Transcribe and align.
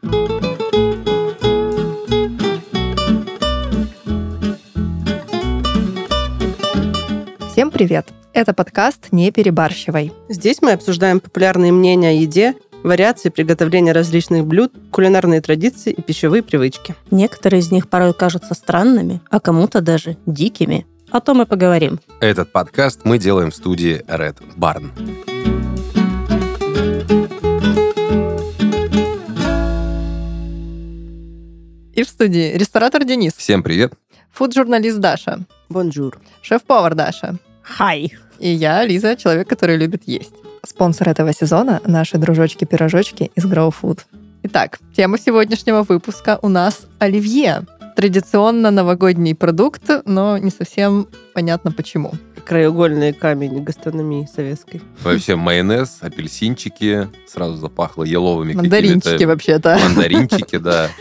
Всем 0.00 0.12
привет! 7.72 8.08
Это 8.32 8.54
подкаст 8.54 9.08
«Не 9.10 9.32
перебарщивай». 9.32 10.12
Здесь 10.28 10.62
мы 10.62 10.72
обсуждаем 10.72 11.18
популярные 11.18 11.72
мнения 11.72 12.10
о 12.10 12.12
еде, 12.12 12.54
вариации 12.84 13.30
приготовления 13.30 13.90
различных 13.90 14.46
блюд, 14.46 14.72
кулинарные 14.92 15.40
традиции 15.40 15.92
и 15.92 16.00
пищевые 16.00 16.44
привычки. 16.44 16.94
Некоторые 17.10 17.58
из 17.58 17.72
них 17.72 17.88
порой 17.88 18.14
кажутся 18.14 18.54
странными, 18.54 19.20
а 19.30 19.40
кому-то 19.40 19.80
даже 19.80 20.16
дикими. 20.26 20.86
О 21.10 21.20
том 21.20 21.42
и 21.42 21.46
поговорим. 21.46 21.98
Этот 22.20 22.52
подкаст 22.52 23.00
мы 23.02 23.18
делаем 23.18 23.50
в 23.50 23.56
студии 23.56 24.04
Red 24.06 24.36
Barn. 24.56 24.92
И 31.98 32.04
в 32.04 32.08
студии 32.08 32.56
ресторатор 32.56 33.02
Денис, 33.02 33.32
Всем 33.36 33.64
привет. 33.64 33.92
фуд-журналист 34.30 34.98
Даша, 34.98 35.40
Bonjour. 35.68 36.16
шеф-повар 36.42 36.94
Даша 36.94 37.38
Хай! 37.60 38.12
и 38.38 38.50
я, 38.50 38.84
Лиза, 38.84 39.16
человек, 39.16 39.48
который 39.48 39.76
любит 39.76 40.04
есть. 40.06 40.30
Спонсор 40.64 41.08
этого 41.08 41.32
сезона– 41.32 41.80
наши 41.84 42.16
дружочки-пирожочки 42.16 43.32
из 43.34 43.44
Grow 43.46 43.74
Food. 43.82 44.02
Итак, 44.44 44.78
тема 44.96 45.18
сегодняшнего 45.18 45.82
выпуска 45.82 46.38
у 46.40 46.48
нас 46.48 46.86
оливье. 47.00 47.66
Традиционно 48.02 48.70
новогодний 48.70 49.34
продукт, 49.34 49.82
но 50.04 50.38
не 50.38 50.52
совсем 50.52 51.08
понятно 51.34 51.72
почему. 51.72 52.12
Краеугольный 52.46 53.12
камень 53.12 53.64
гастрономии 53.64 54.28
советской. 54.32 54.80
Вообще 55.02 55.34
майонез, 55.34 55.98
апельсинчики, 56.00 57.08
сразу 57.26 57.56
запахло 57.56 58.04
еловыми 58.04 58.52
Мандаринчики 58.52 59.24
вообще-то. 59.24 59.80
Мандаринчики, 59.82 60.58
да. 60.58 60.90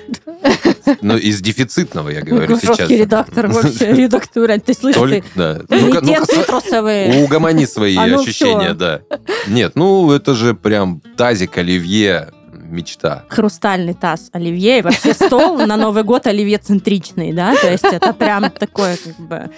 Ну, 1.02 1.18
из 1.18 1.40
дефицитного, 1.42 2.10
я 2.10 2.22
говорю 2.22 2.56
Какой 2.56 2.76
сейчас. 2.76 2.90
редактор 2.90 3.48
вообще, 3.52 3.92
редактура. 3.94 4.58
Ты 4.58 4.74
слышишь, 4.74 5.00
Толь- 5.02 5.22
ты 5.22 5.24
да. 5.36 5.62
ну-ка, 5.70 6.02
с- 6.26 6.28
цитрусовые. 6.30 7.24
угомони 7.26 7.66
свои 7.66 7.96
А 7.98 8.08
ну 8.08 8.22
ощущения, 8.22 8.74
да. 8.74 9.02
Нет, 9.48 9.74
ну 9.76 10.10
это 10.12 10.34
же 10.34 10.56
прям 10.56 11.02
тазик 11.18 11.58
оливье, 11.58 12.30
мечта. 12.68 13.24
Хрустальный 13.30 13.94
таз 13.94 14.30
оливье. 14.34 14.80
И 14.80 14.82
вообще 14.82 15.14
стол 15.14 15.58
на 15.66 15.78
Новый 15.78 16.04
год 16.04 16.28
оливье-центричный, 16.28 17.34
да? 17.34 17.56
То 17.56 17.72
есть 17.72 17.84
это 17.84 18.14
прям 18.14 18.50
такое 18.52 18.98
как 18.98 19.16
бы 19.18 19.50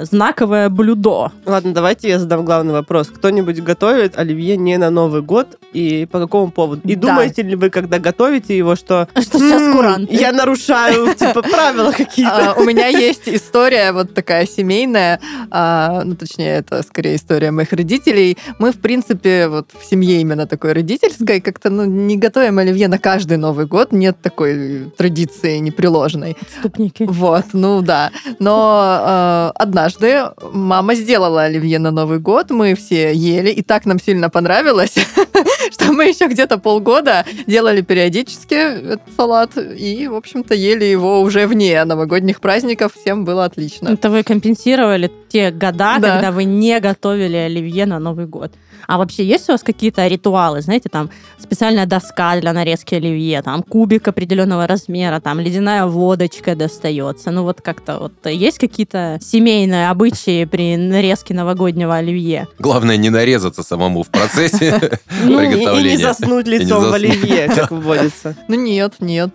знаковое 0.00 0.68
блюдо. 0.68 1.32
Ладно, 1.46 1.72
давайте 1.74 2.08
я 2.08 2.18
задам 2.18 2.44
главный 2.44 2.72
вопрос. 2.72 3.08
Кто-нибудь 3.08 3.60
готовит 3.62 4.18
оливье 4.18 4.56
не 4.56 4.76
на 4.78 4.90
Новый 4.90 5.22
год 5.22 5.58
и 5.72 6.06
по 6.10 6.18
какому 6.18 6.50
поводу? 6.50 6.82
И 6.88 6.94
Да. 6.94 7.08
думаете 7.08 7.42
ли 7.42 7.54
вы, 7.56 7.70
когда 7.70 7.98
готовите 7.98 8.56
его, 8.56 8.76
что, 8.76 9.08
Что 9.20 9.38
сейчас 9.38 9.60
«М, 9.62 9.72
куранты». 9.76 10.14
я 10.14 10.32
нарушаю 10.32 11.14
типа 11.18 11.42
правила 11.42 11.92
какие-то? 11.92 12.52
А, 12.52 12.54
У 12.54 12.64
меня 12.64 12.86
есть 13.08 13.28
история 13.28 13.92
вот 13.92 14.14
такая 14.14 14.46
семейная, 14.46 15.20
а, 15.50 16.02
ну, 16.04 16.14
точнее, 16.14 16.56
это 16.58 16.82
скорее 16.82 17.16
история 17.16 17.50
моих 17.50 17.72
родителей. 17.72 18.38
Мы, 18.58 18.72
в 18.72 18.78
принципе, 18.80 19.48
вот 19.48 19.68
в 19.78 19.84
семье 19.84 20.20
именно 20.20 20.46
такой 20.46 20.72
родительской, 20.72 21.40
как-то, 21.40 21.70
ну, 21.70 21.84
не 21.84 22.16
готовим 22.16 22.58
оливье 22.58 22.88
на 22.88 22.98
каждый 22.98 23.36
Новый 23.36 23.66
год, 23.66 23.92
нет 23.92 24.16
такой 24.22 24.90
традиции 24.96 25.58
непреложной. 25.58 26.36
Отступники. 26.40 27.04
Вот, 27.08 27.44
ну 27.52 27.82
да. 27.82 28.10
Но 28.38 29.52
э, 29.58 29.62
однажды 29.82 30.22
мама 30.52 30.94
сделала 30.94 31.42
оливье 31.42 31.78
на 31.78 31.90
Новый 31.90 32.18
год, 32.20 32.50
мы 32.50 32.74
все 32.74 33.12
ели, 33.12 33.50
и 33.50 33.62
так 33.62 33.84
нам 33.84 33.98
сильно 33.98 34.30
понравилось, 34.30 34.94
что 35.72 35.92
мы 35.92 36.04
еще 36.04 36.28
где-то 36.28 36.58
полгода 36.58 37.24
делали 37.46 37.80
периодически 37.80 38.54
этот 38.54 39.02
салат, 39.16 39.50
и, 39.56 40.06
в 40.08 40.14
общем-то, 40.14 40.54
ели 40.54 40.84
его 40.84 41.20
уже 41.20 41.46
вне 41.46 41.84
новогодних 41.84 42.40
праздников, 42.40 42.92
всем 42.94 43.24
было 43.24 43.44
отлично. 43.44 43.88
Это 43.88 44.08
вы 44.10 44.22
компенсировали 44.22 45.10
те 45.28 45.50
года, 45.50 45.96
Да. 45.98 46.12
когда 46.12 46.30
вы 46.30 46.44
не 46.44 46.78
готовили 46.78 47.36
оливье 47.36 47.86
на 47.86 47.98
Новый 47.98 48.26
год. 48.26 48.52
А 48.86 48.98
вообще 48.98 49.24
есть 49.24 49.48
у 49.48 49.52
вас 49.52 49.62
какие-то 49.62 50.06
ритуалы, 50.06 50.60
знаете, 50.62 50.88
там 50.90 51.10
специальная 51.38 51.86
доска 51.86 52.38
для 52.40 52.52
нарезки 52.52 52.94
оливье, 52.94 53.42
там 53.42 53.62
кубик 53.62 54.08
определенного 54.08 54.66
размера, 54.66 55.20
там 55.20 55.40
ледяная 55.40 55.86
водочка 55.86 56.54
достается. 56.56 57.30
Ну 57.30 57.42
вот 57.42 57.60
как-то 57.60 57.98
вот 57.98 58.12
есть 58.26 58.58
какие-то 58.58 59.18
семейные 59.20 59.88
обычаи 59.90 60.44
при 60.44 60.76
нарезке 60.76 61.34
новогоднего 61.34 61.96
оливье? 61.96 62.46
Главное 62.58 62.96
не 62.96 63.10
нарезаться 63.10 63.62
самому 63.62 64.02
в 64.02 64.08
процессе 64.08 64.98
Ну, 65.24 65.40
и- 65.40 65.46
не 65.46 65.54
приготовления. 65.54 65.98
заснуть 65.98 66.46
лицом 66.46 66.84
в 66.84 66.92
оливье, 66.92 67.48
как 67.48 67.70
водится. 67.70 68.36
Ну 68.48 68.54
нет, 68.56 68.94
нет. 69.00 69.30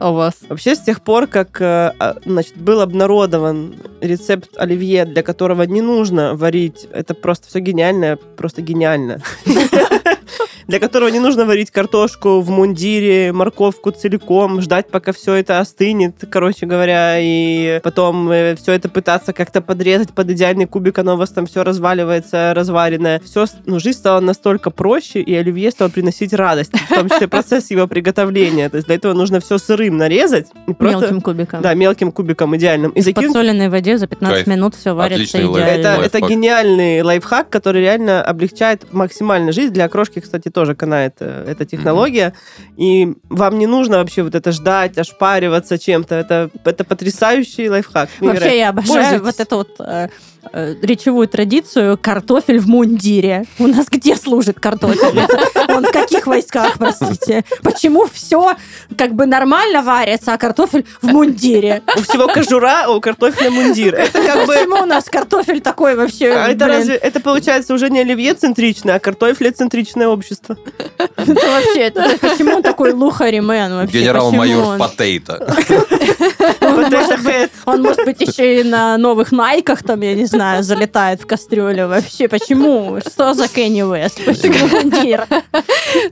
А 0.00 0.12
у 0.12 0.14
вас? 0.14 0.36
Вообще, 0.48 0.74
с 0.74 0.80
тех 0.80 1.02
пор, 1.02 1.26
как 1.26 1.60
э, 1.60 1.92
а, 1.98 2.16
значит, 2.24 2.56
был 2.56 2.80
обнародован 2.80 3.74
рецепт 4.00 4.56
оливье, 4.56 5.04
для 5.04 5.22
которого 5.22 5.64
не 5.64 5.82
нужно 5.82 6.34
варить, 6.34 6.88
это 6.90 7.12
просто 7.12 7.48
все 7.48 7.60
гениально, 7.60 8.16
просто 8.16 8.62
гениально. 8.62 9.20
Для 10.66 10.78
которого 10.78 11.08
не 11.08 11.18
нужно 11.18 11.46
варить 11.46 11.72
картошку 11.72 12.40
в 12.40 12.48
мундире, 12.48 13.32
морковку 13.32 13.90
целиком, 13.90 14.60
ждать, 14.60 14.88
пока 14.88 15.10
все 15.10 15.34
это 15.34 15.58
остынет, 15.58 16.14
короче 16.30 16.64
говоря, 16.64 17.16
и 17.18 17.80
потом 17.82 18.28
все 18.28 18.72
это 18.72 18.88
пытаться 18.88 19.32
как-то 19.32 19.62
подрезать 19.62 20.12
под 20.12 20.30
идеальный 20.30 20.66
кубик, 20.66 21.00
оно 21.00 21.14
у 21.14 21.16
вас 21.16 21.30
там 21.30 21.46
все 21.46 21.64
разваливается, 21.64 22.52
разваренное. 22.54 23.20
Все, 23.24 23.46
ну, 23.66 23.80
жизнь 23.80 23.98
стала 23.98 24.20
настолько 24.20 24.70
проще, 24.70 25.20
и 25.20 25.34
оливье 25.34 25.72
стало 25.72 25.88
приносить 25.88 26.32
радость, 26.32 26.70
в 26.72 26.94
том 26.94 27.08
числе 27.08 27.26
процесс 27.26 27.72
его 27.72 27.88
приготовления. 27.88 28.68
То 28.68 28.76
есть 28.76 28.86
для 28.86 28.94
этого 28.94 29.12
нужно 29.12 29.40
все 29.40 29.58
сырым 29.58 29.89
нарезать. 29.96 30.48
и 30.66 30.72
просто- 30.72 31.00
Мелким 31.00 31.20
кубиком. 31.20 31.62
Да, 31.62 31.74
мелким 31.74 32.12
кубиком 32.12 32.56
идеальным. 32.56 32.90
И 32.92 33.00
В 33.00 33.04
закинуть 33.04 33.26
подсоленной 33.28 33.68
воде 33.68 33.98
за 33.98 34.06
15 34.06 34.34
Кайф. 34.44 34.46
минут 34.46 34.74
все 34.74 34.94
варится 34.94 35.14
Отличный 35.22 35.44
лайф. 35.44 35.64
идеально. 35.66 35.80
это, 35.80 35.98
лайфхак. 36.00 36.06
это 36.22 36.28
гениальный 36.28 37.02
лайфхак, 37.02 37.48
который 37.50 37.82
реально 37.82 38.22
облегчает 38.22 38.92
максимально 38.92 39.52
жизнь. 39.52 39.72
Для 39.72 39.84
окрошки, 39.86 40.20
кстати, 40.20 40.50
тоже 40.50 40.74
канает 40.74 41.16
э, 41.20 41.46
эта 41.48 41.64
технология. 41.64 42.34
И 42.76 43.14
вам 43.28 43.58
не 43.58 43.66
нужно 43.66 43.98
вообще 43.98 44.22
вот 44.22 44.34
это 44.34 44.52
ждать, 44.52 44.98
ошпариваться 44.98 45.78
чем-то. 45.78 46.14
Это, 46.14 46.50
это 46.64 46.84
потрясающий 46.84 47.68
лайфхак. 47.68 48.08
Вообще 48.20 48.58
я 48.58 48.68
обожаю 48.70 49.20
Пользуйтесь. 49.20 49.24
вот 49.24 49.40
эту 49.40 49.56
вот 49.56 50.10
э, 50.52 50.74
речевую 50.82 51.28
традицию 51.28 51.98
картофель 51.98 52.58
в 52.58 52.68
мундире. 52.68 53.44
У 53.58 53.66
нас 53.66 53.86
где 53.88 54.16
служит 54.16 54.60
картофель? 54.60 55.18
Это 55.18 55.74
Он 55.74 55.84
в 55.84 55.92
каких 55.92 56.26
войсках, 56.26 56.78
простите? 56.78 57.44
Почему 57.62 58.06
все 58.12 58.54
как 58.96 59.14
бы 59.14 59.26
нормально 59.26 59.82
варится, 59.82 60.34
а 60.34 60.38
картофель 60.38 60.84
в 61.00 61.06
мундире? 61.06 61.82
У 61.96 62.02
всего 62.02 62.26
кожура, 62.28 62.84
а 62.86 62.90
у 62.90 63.00
картофеля 63.00 63.50
мундир. 63.50 63.94
Это 63.94 64.22
как 64.22 64.46
бы... 64.46 64.54
Почему 64.54 64.82
у 64.82 64.86
нас 64.86 65.04
картофель 65.04 65.60
такой 65.60 65.96
вообще? 65.96 66.32
А 66.32 66.48
это 66.48 66.64
блин? 66.64 66.76
разве... 66.76 66.94
Это 66.96 67.20
получается 67.20 67.74
уже 67.74 67.90
не 67.90 68.00
оливье-центричное, 68.00 68.96
а 68.96 68.98
картофеле-центричное 68.98 70.08
общество. 70.08 70.56
Это 71.16 71.34
вообще, 71.34 71.80
это 71.80 72.16
почему 72.20 72.56
он 72.56 72.62
такой 72.62 72.92
лухари-мен 72.92 73.74
вообще? 73.74 74.00
Генерал-майор 74.00 74.78
хэт. 77.40 77.50
Он, 77.66 77.82
может 77.82 78.04
быть, 78.04 78.20
еще 78.20 78.60
и 78.60 78.64
на 78.64 78.96
новых 78.98 79.32
найках, 79.32 79.82
там, 79.82 80.00
я 80.00 80.14
не 80.14 80.26
знаю, 80.30 80.62
залетает 80.62 81.20
в 81.20 81.26
кастрюлю. 81.26 81.88
Вообще, 81.88 82.28
почему? 82.28 82.98
Что 83.00 83.34
за 83.34 83.48
Кенни 83.48 83.82
Уэст? 83.82 84.24
Почему 84.24 84.68
мундир? 84.68 85.26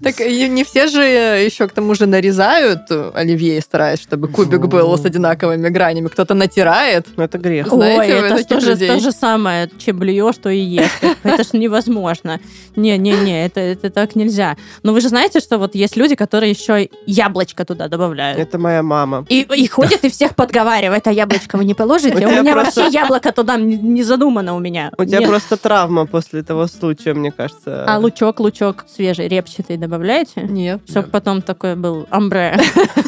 Так 0.03 0.21
и 0.21 0.49
не 0.49 0.65
все 0.65 0.89
же 0.89 1.03
еще 1.03 1.69
к 1.69 1.73
тому 1.73 1.95
же 1.95 2.07
нарезают 2.07 2.91
оливье, 3.15 3.61
стараясь, 3.61 4.01
чтобы 4.01 4.29
кубик 4.29 4.67
был 4.67 4.97
с 4.99 5.05
одинаковыми 5.05 5.69
гранями. 5.69 6.09
Кто-то 6.09 6.35
натирает. 6.35 7.07
Ну, 7.17 7.25
это 7.25 7.39
грех. 7.39 7.69
Знаете, 7.69 8.15
Ой, 8.15 8.21
это 8.21 8.45
то 8.45 8.61
же, 8.61 8.77
же 8.77 9.13
самое, 9.13 9.71
чем 9.79 9.99
блюешь, 9.99 10.37
то 10.37 10.51
и 10.51 10.59
ешь. 10.59 10.91
Это 11.23 11.45
ж 11.45 11.53
невозможно. 11.53 12.41
Не-не-не, 12.77 13.47
это, 13.47 13.61
это 13.61 13.91
так 13.91 14.17
нельзя. 14.17 14.57
Но 14.83 14.93
вы 14.93 15.01
же 15.01 15.09
знаете, 15.09 15.41
что 15.41 15.59
вот 15.59 15.75
есть 15.75 15.97
люди, 15.97 16.15
которые 16.15 16.51
еще 16.51 16.89
яблочко 17.07 17.65
туда 17.65 17.89
добавляют. 17.89 18.39
Это 18.39 18.59
моя 18.59 18.83
мама. 18.83 19.25
И, 19.29 19.67
ходят 19.69 20.05
и 20.05 20.09
всех 20.09 20.35
подговаривают, 20.35 21.07
а 21.07 21.13
яблочко 21.13 21.57
вы 21.57 21.65
не 21.65 21.75
положите? 21.75 22.27
У 22.27 22.31
меня 22.31 22.55
вообще 22.55 22.89
яблоко 22.89 23.33
туда 23.33 23.57
не, 23.57 23.77
не 23.77 24.03
задумано 24.09 24.57
у 24.57 24.59
меня. 24.59 24.91
У 24.99 25.05
тебя 25.05 25.21
Нет. 25.21 25.29
просто 25.29 25.57
травма 25.57 26.07
после 26.07 26.43
того 26.43 26.67
случая, 26.67 27.15
мне 27.15 27.31
кажется. 27.31 27.85
А 27.87 27.99
лучок, 27.99 28.41
лучок 28.41 28.85
свежий, 28.89 29.29
репчатый 29.29 29.77
добавляете? 29.77 30.43
Нет. 30.43 30.81
Чтобы 30.89 31.09
потом 31.09 31.43
такой 31.43 31.77
был 31.77 32.07
амбре. 32.11 32.59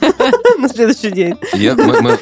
на 0.58 0.68
следующий 0.68 1.10
день. 1.10 1.34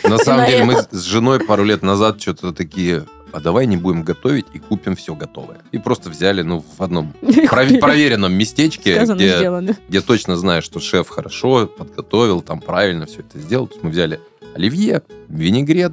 На 0.04 0.18
самом 0.18 0.46
деле, 0.46 0.64
мы 0.64 0.74
с 0.90 1.02
женой 1.02 1.40
пару 1.40 1.64
лет 1.64 1.82
назад 1.82 2.20
что-то 2.20 2.52
такие, 2.52 3.04
а 3.32 3.40
давай 3.40 3.66
не 3.66 3.76
будем 3.76 4.02
готовить 4.02 4.46
и 4.54 4.58
купим 4.58 4.96
все 4.96 5.14
готовое. 5.14 5.58
И 5.72 5.78
просто 5.78 6.10
взяли, 6.10 6.42
ну, 6.42 6.64
в 6.76 6.82
одном 6.82 7.12
пров- 7.20 7.80
проверенном 7.80 8.32
местечке, 8.32 8.96
Сказано, 8.96 9.16
где, 9.16 9.76
где 9.88 10.00
точно 10.00 10.36
знаю, 10.36 10.62
что 10.62 10.80
шеф 10.80 11.08
хорошо 11.08 11.66
подготовил, 11.66 12.40
там 12.40 12.60
правильно 12.60 13.06
все 13.06 13.20
это 13.20 13.38
сделал. 13.38 13.66
То 13.66 13.74
есть 13.74 13.84
мы 13.84 13.90
взяли 13.90 14.20
оливье, 14.54 15.02
винегрет 15.28 15.92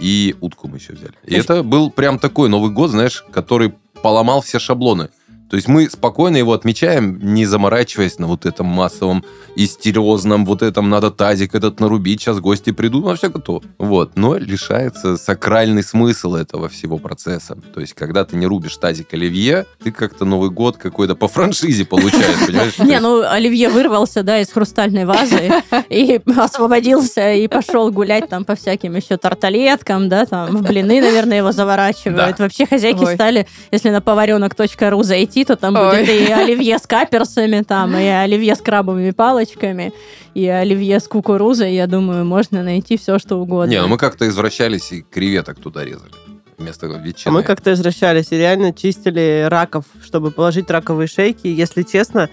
и 0.00 0.34
утку 0.40 0.68
мы 0.68 0.78
еще 0.78 0.94
взяли. 0.94 1.12
И 1.24 1.34
это 1.34 1.62
был 1.62 1.90
прям 1.90 2.18
такой 2.18 2.48
Новый 2.48 2.70
год, 2.70 2.90
знаешь, 2.90 3.24
который 3.30 3.74
поломал 4.02 4.40
все 4.40 4.58
шаблоны. 4.58 5.10
То 5.50 5.56
есть 5.56 5.66
мы 5.66 5.90
спокойно 5.90 6.36
его 6.36 6.52
отмечаем, 6.52 7.18
не 7.34 7.44
заморачиваясь 7.44 8.18
на 8.20 8.28
вот 8.28 8.46
этом 8.46 8.66
массовом 8.66 9.24
истериозном, 9.56 10.46
вот 10.46 10.62
этом 10.62 10.88
надо 10.88 11.10
тазик 11.10 11.56
этот 11.56 11.80
нарубить, 11.80 12.20
сейчас 12.20 12.38
гости 12.38 12.70
придут, 12.70 13.04
на 13.04 13.16
все 13.16 13.30
готово. 13.30 13.62
Вот. 13.78 14.12
Но 14.16 14.36
лишается 14.36 15.16
сакральный 15.16 15.82
смысл 15.82 16.36
этого 16.36 16.68
всего 16.68 16.98
процесса. 16.98 17.58
То 17.74 17.80
есть, 17.80 17.94
когда 17.94 18.24
ты 18.24 18.36
не 18.36 18.46
рубишь 18.46 18.76
тазик 18.76 19.12
оливье, 19.12 19.66
ты 19.82 19.90
как-то 19.90 20.24
Новый 20.24 20.50
год 20.50 20.76
какой-то 20.76 21.16
по 21.16 21.26
франшизе 21.26 21.84
получаешь, 21.84 22.46
понимаешь? 22.46 22.78
Не, 22.78 23.00
ну 23.00 23.22
Оливье 23.22 23.70
вырвался, 23.70 24.22
да, 24.22 24.38
из 24.38 24.50
хрустальной 24.50 25.04
вазы 25.04 25.50
и 25.88 26.20
освободился 26.38 27.32
и 27.32 27.48
пошел 27.48 27.90
гулять 27.90 28.28
там 28.28 28.44
по 28.44 28.54
всяким 28.54 28.94
еще 28.94 29.16
тарталеткам, 29.16 30.08
да, 30.08 30.26
там 30.26 30.56
в 30.56 30.62
блины, 30.62 31.00
наверное, 31.00 31.38
его 31.38 31.50
заворачивают. 31.50 32.38
Вообще 32.38 32.66
хозяйки 32.66 33.04
стали, 33.14 33.48
если 33.72 33.90
на 33.90 34.00
поваренок.ру 34.00 35.02
зайти, 35.02 35.39
то 35.44 35.56
там 35.56 35.76
Ой. 35.76 36.00
будет 36.00 36.08
и 36.08 36.32
оливье 36.32 36.78
с 36.78 36.86
каперсами, 36.86 37.62
там, 37.62 37.96
и 37.96 38.04
оливье 38.06 38.54
с 38.54 38.60
крабовыми 38.60 39.10
палочками, 39.10 39.92
и 40.34 40.46
оливье 40.46 41.00
с 41.00 41.08
кукурузой. 41.08 41.74
Я 41.74 41.86
думаю, 41.86 42.24
можно 42.24 42.62
найти 42.62 42.96
все, 42.96 43.18
что 43.18 43.36
угодно. 43.36 43.70
Не, 43.70 43.80
ну 43.82 43.88
мы 43.88 43.98
как-то 43.98 44.28
извращались 44.28 44.92
и 44.92 45.02
креветок 45.02 45.58
туда 45.60 45.84
резали. 45.84 46.12
Вместо 46.58 46.86
А 46.86 46.98
ветчины. 46.98 47.32
мы 47.32 47.42
как-то 47.42 47.70
возвращались 47.70 48.32
и 48.32 48.36
реально 48.36 48.74
чистили 48.74 49.46
раков, 49.48 49.84
чтобы 50.04 50.30
положить 50.30 50.70
раковые 50.70 51.08
шейки. 51.08 51.46
Если 51.46 51.82
честно, 51.84 52.28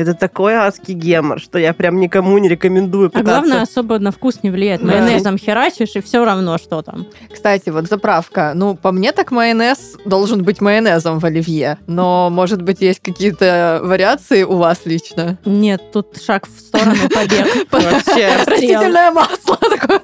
это 0.00 0.14
такой 0.14 0.54
адский 0.54 0.94
гемор, 0.94 1.40
что 1.40 1.58
я 1.58 1.72
прям 1.74 2.00
никому 2.00 2.36
не 2.38 2.48
рекомендую 2.48 3.06
А 3.06 3.10
пытаться. 3.10 3.30
главное, 3.40 3.62
особо 3.62 3.98
на 3.98 4.10
вкус 4.10 4.40
не 4.42 4.50
влияет. 4.50 4.82
Майонезом 4.82 5.38
херачишь, 5.38 5.94
и 5.96 6.00
все 6.00 6.24
равно, 6.24 6.58
что 6.58 6.82
там. 6.82 7.06
Кстати, 7.32 7.70
вот 7.70 7.86
заправка. 7.86 8.52
Ну, 8.54 8.74
по 8.74 8.92
мне 8.92 9.12
так 9.12 9.30
майонез 9.30 9.96
должен 10.04 10.42
быть 10.42 10.60
майонезом 10.60 11.18
в 11.18 11.24
оливье. 11.24 11.78
Но, 11.86 12.28
может 12.30 12.62
быть, 12.62 12.80
есть 12.80 13.00
какие-то 13.00 13.80
вариации 13.82 14.42
у 14.42 14.56
вас 14.56 14.80
лично? 14.84 15.38
Нет, 15.44 15.92
тут 15.92 16.20
шаг 16.22 16.46
в 16.46 16.60
сторону 16.60 17.08
побег. 17.12 17.46
Вообще. 17.70 18.30
Растительное 18.46 19.10
масло 19.10 19.56
такое. 19.60 20.00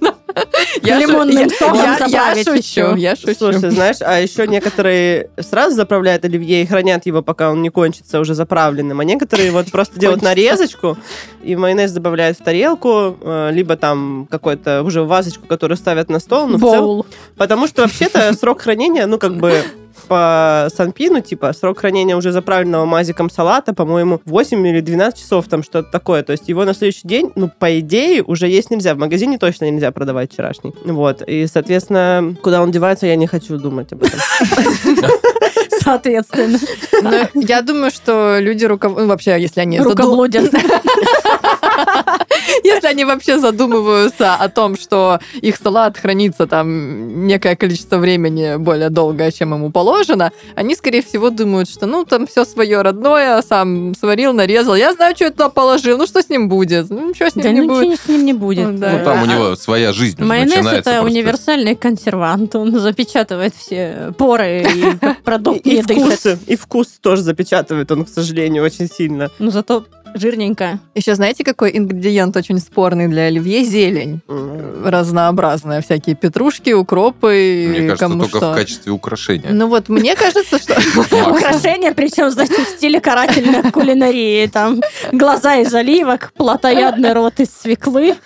Я 0.83 0.99
Лимонным 0.99 1.49
соком 1.51 1.75
я- 1.75 1.97
Я 1.99 1.99
заправить 1.99 2.47
шучу, 2.47 2.59
еще. 2.59 2.95
я 2.99 3.17
шучу. 3.17 3.35
Слушай, 3.35 3.71
знаешь, 3.71 3.97
а 4.01 4.21
еще 4.21 4.47
некоторые 4.47 5.31
сразу 5.41 5.75
заправляют 5.75 6.25
оливье 6.25 6.63
и 6.63 6.67
хранят 6.67 7.07
его, 7.07 7.23
пока 7.23 7.51
он 7.51 7.63
не 7.63 7.71
кончится 7.71 8.21
уже 8.21 8.35
заправленным, 8.35 9.01
а 9.01 9.05
некоторые 9.05 9.51
вот 9.51 9.71
просто 9.71 9.99
делают 9.99 10.23
нарезочку 10.23 10.97
и 11.43 11.57
майонез 11.57 11.93
добавляют 11.93 12.39
в 12.39 12.45
тарелку, 12.45 13.17
э, 13.21 13.51
либо 13.53 13.77
там 13.77 14.27
какой-то 14.31 14.83
уже 14.83 15.03
вазочку, 15.03 15.47
которую 15.47 15.77
ставят 15.77 16.09
на 16.11 16.19
стол. 16.21 16.47
Ну, 16.47 16.59
Боул. 16.59 17.07
Потому 17.37 17.67
что 17.67 17.83
вообще-то 17.83 18.33
срок 18.35 18.61
хранения, 18.63 19.07
ну, 19.07 19.19
как 19.19 19.37
бы 19.37 19.63
по 20.07 20.69
Санпину, 20.75 21.21
типа, 21.21 21.53
срок 21.53 21.81
хранения 21.81 22.17
уже 22.17 22.33
заправленного 22.33 22.85
мазиком 22.85 23.31
салата, 23.31 23.75
по-моему, 23.75 24.21
8 24.25 24.67
или 24.67 24.81
12 24.81 25.19
часов, 25.19 25.49
там 25.49 25.63
что-то 25.63 25.91
такое. 25.91 26.23
То 26.23 26.33
есть 26.33 26.49
его 26.49 26.65
на 26.65 26.75
следующий 26.75 27.07
день, 27.07 27.33
ну, 27.35 27.51
по 27.59 27.79
идее, 27.79 28.23
уже 28.23 28.49
есть 28.49 28.71
нельзя. 28.71 28.95
В 28.95 28.99
магазине 28.99 29.39
точно 29.39 29.71
нельзя 29.71 29.91
продавать 29.93 30.33
вчерашний. 30.33 30.73
Вот. 30.85 31.23
И, 31.23 31.47
соответственно, 31.47 32.37
куда 32.43 32.63
он 32.63 32.71
девается, 32.71 33.07
я 33.07 33.17
не 33.17 33.27
хочу 33.27 33.59
думать 33.59 33.93
об 33.93 34.05
этом. 34.05 34.21
Соответственно. 35.87 36.59
Но 37.03 37.29
я 37.35 37.63
думаю, 37.63 37.93
что 37.93 38.39
люди 38.41 38.65
руков... 38.65 38.97
ну, 38.97 39.07
вообще, 39.07 39.41
если 39.41 39.61
они 39.61 39.79
Рукоблуден. 39.79 40.51
если 42.65 42.87
они 42.87 43.05
вообще 43.05 43.39
задумываются 43.39 44.35
о 44.35 44.49
том, 44.49 44.77
что 44.77 45.21
их 45.41 45.57
салат 45.57 45.97
хранится 45.99 46.47
там 46.47 47.27
некое 47.27 47.57
количество 47.57 47.99
времени 47.99 48.57
более 48.57 48.91
долгое, 48.91 49.31
чем 49.31 49.55
ему 49.55 49.71
положено, 49.71 50.33
они, 50.55 50.75
скорее 50.75 51.03
всего, 51.03 51.31
думают, 51.31 51.69
что 51.69 51.87
ну 51.87 52.05
там 52.05 52.27
все 52.27 52.45
свое 52.45 52.83
родное, 52.83 53.43
сам 53.43 53.95
сварил, 53.95 54.33
нарезал. 54.33 54.75
Я 54.77 54.93
знаю, 54.95 55.15
что 55.15 55.25
я 55.25 55.31
туда 55.31 55.49
положил. 55.49 55.99
Ну 55.99 56.07
что 56.07 56.23
с 56.23 56.29
ним 56.29 56.49
будет? 56.49 56.91
Ну 56.91 57.09
ничего 57.11 57.29
с 57.29 57.37
ним 57.37 57.43
Да 57.45 57.53
не 57.53 57.61
ничего 57.61 57.75
будет. 57.81 58.01
с 58.01 58.09
ним 58.09 58.25
не 58.25 58.33
будет. 58.33 58.67
Ну, 58.69 58.79
да. 58.79 58.93
Ну, 58.93 59.05
там 59.05 59.21
у 59.21 59.25
А- 59.25 59.27
него 59.27 59.57
своя 59.57 59.93
жизнь 59.93 60.23
Майонез 60.23 60.55
начинается 60.57 60.91
это 60.91 61.01
просто. 61.01 61.07
универсальный 61.19 61.75
консервант. 61.75 62.55
Он 62.57 62.79
запечатывает 62.79 63.55
все 63.57 64.13
поры 64.19 64.63
и 64.75 64.85
продукт 65.25 65.61
И, 65.67 65.79
и 65.79 65.83
вкусы, 65.83 66.39
и 66.47 66.57
вкус 66.57 66.89
тоже 67.01 67.23
запечатывает 67.23 67.91
он, 67.93 68.05
к 68.05 68.09
сожалению, 68.09 68.65
очень 68.65 68.89
сильно. 68.89 69.31
Ну 69.39 69.51
зато 69.51 69.85
жирненько. 70.21 70.79
Еще 70.95 71.15
знаете, 71.15 71.45
какой 71.45 71.77
ингредиент 71.77 72.37
очень 72.37 72.59
спорный 72.59 73.09
для 73.09 73.25
оливье? 73.25 73.65
Зелень. 73.65 74.21
Разнообразная. 74.85 75.83
Всякие 75.83 76.17
петрушки, 76.17 76.71
укропы. 76.71 77.67
Мне 77.69 77.89
кажется, 77.89 78.05
кому 78.09 78.23
только 78.23 78.39
что. 78.39 78.53
в 78.53 78.55
качестве 78.55 78.93
украшения. 78.93 79.51
Ну 79.51 79.69
вот, 79.69 79.89
мне 79.89 80.15
кажется, 80.15 80.59
что... 80.59 80.75
Украшения, 81.31 81.93
причем, 81.93 82.31
знаете, 82.31 82.65
в 82.65 82.69
стиле 82.69 83.01
карательной 83.01 83.71
кулинарии. 83.71 84.47
Там 84.47 84.81
глаза 85.13 85.57
из 85.57 85.75
оливок, 85.75 86.33
плотоядный 86.37 87.13
рот 87.13 87.41
из 87.41 87.49
свеклы. 87.51 88.17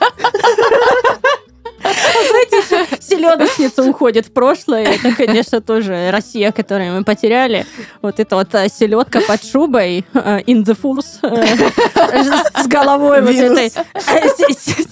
А 1.83 1.89
Знаете, 2.29 2.57
еще 2.59 2.87
селедочница 3.01 3.83
уходит 3.85 4.27
в 4.27 4.33
прошлое. 4.33 4.85
Это, 4.85 5.13
конечно, 5.17 5.61
тоже 5.61 6.11
Россия, 6.11 6.53
которую 6.53 6.95
мы 6.95 7.05
потеряли. 7.05 7.67
Вот 8.03 8.21
эта 8.21 8.37
вот 8.37 8.55
э, 8.55 8.69
селедка 8.69 9.21
под 9.21 9.45
шубой, 9.45 10.05
э, 10.15 10.41
in 10.43 10.65
the 10.65 10.77
force, 10.81 11.19
э, 11.23 12.63
с 12.63 12.67
головой 12.67 13.23
вот 13.23 13.35
этой 13.35 13.71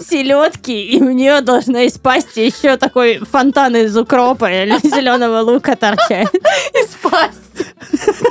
селедки, 0.08 0.82
и 0.82 1.02
у 1.02 1.10
нее 1.10 1.40
должна 1.40 1.82
из 1.82 1.98
пасти 1.98 2.40
еще 2.40 2.76
такой 2.76 3.18
фонтан 3.18 3.76
из 3.76 3.96
укропа 3.96 4.50
или 4.50 4.78
зеленого 4.82 5.40
лука 5.40 5.76
торчать. 5.76 6.28
Из 6.74 6.88
пасти. 7.02 7.66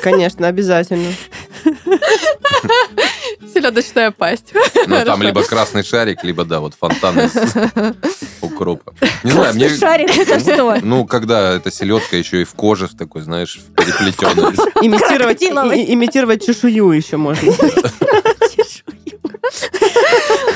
Конечно, 0.01 0.47
обязательно. 0.47 1.11
Селедочная 3.53 4.11
пасть. 4.11 4.53
Ну, 4.87 5.05
там 5.05 5.21
либо 5.21 5.43
красный 5.43 5.83
шарик, 5.83 6.23
либо, 6.23 6.45
да, 6.45 6.59
вот 6.59 6.73
фонтан 6.73 7.19
из 7.19 7.33
укропа. 8.41 8.93
Не 9.23 9.31
знаю, 9.31 9.55
мне... 9.55 9.69
Шарик 9.69 10.17
это 10.17 10.39
что? 10.39 10.77
Ну, 10.81 11.05
когда 11.05 11.55
эта 11.55 11.71
селедка 11.71 12.17
еще 12.17 12.41
и 12.41 12.43
в 12.43 12.53
коже 12.53 12.87
такой, 12.95 13.21
знаешь, 13.21 13.59
переплетенная. 13.75 14.51
Имитировать, 14.81 15.43
имитировать 15.43 16.45
чешую 16.45 16.91
еще 16.91 17.17
можно. 17.17 17.51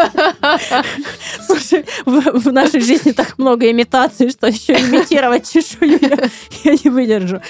Слушай, 1.46 1.84
в, 2.06 2.40
в 2.40 2.52
нашей 2.52 2.80
жизни 2.80 3.12
так 3.12 3.38
много 3.38 3.70
имитаций, 3.70 4.30
что 4.30 4.46
еще 4.46 4.72
имитировать 4.74 5.50
чешую 5.50 5.98
я, 6.00 6.18
я 6.64 6.76
не 6.84 6.90
выдержу. 6.90 7.40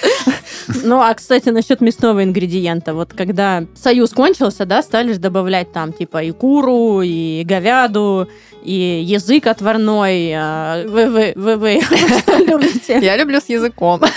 Ну, 0.83 0.99
а, 1.01 1.13
кстати, 1.13 1.49
насчет 1.49 1.81
мясного 1.81 2.23
ингредиента. 2.23 2.93
Вот 2.93 3.13
когда 3.13 3.63
союз 3.75 4.11
кончился, 4.11 4.65
да, 4.65 4.81
стали 4.81 5.13
же 5.13 5.19
добавлять 5.19 5.71
там 5.71 5.93
типа 5.93 6.23
и 6.23 6.31
куру, 6.31 7.01
и 7.01 7.43
говяду, 7.43 8.27
и 8.63 9.01
язык 9.03 9.47
отварной. 9.47 10.33
а, 10.35 10.83
Вы, 10.87 11.09
вы, 11.09 11.33
вы, 11.35 11.57
вы 11.57 11.81
что 11.81 12.37
любите? 12.37 12.99
Я 13.01 13.17
люблю 13.17 13.39
с 13.39 13.49
языком. 13.49 14.01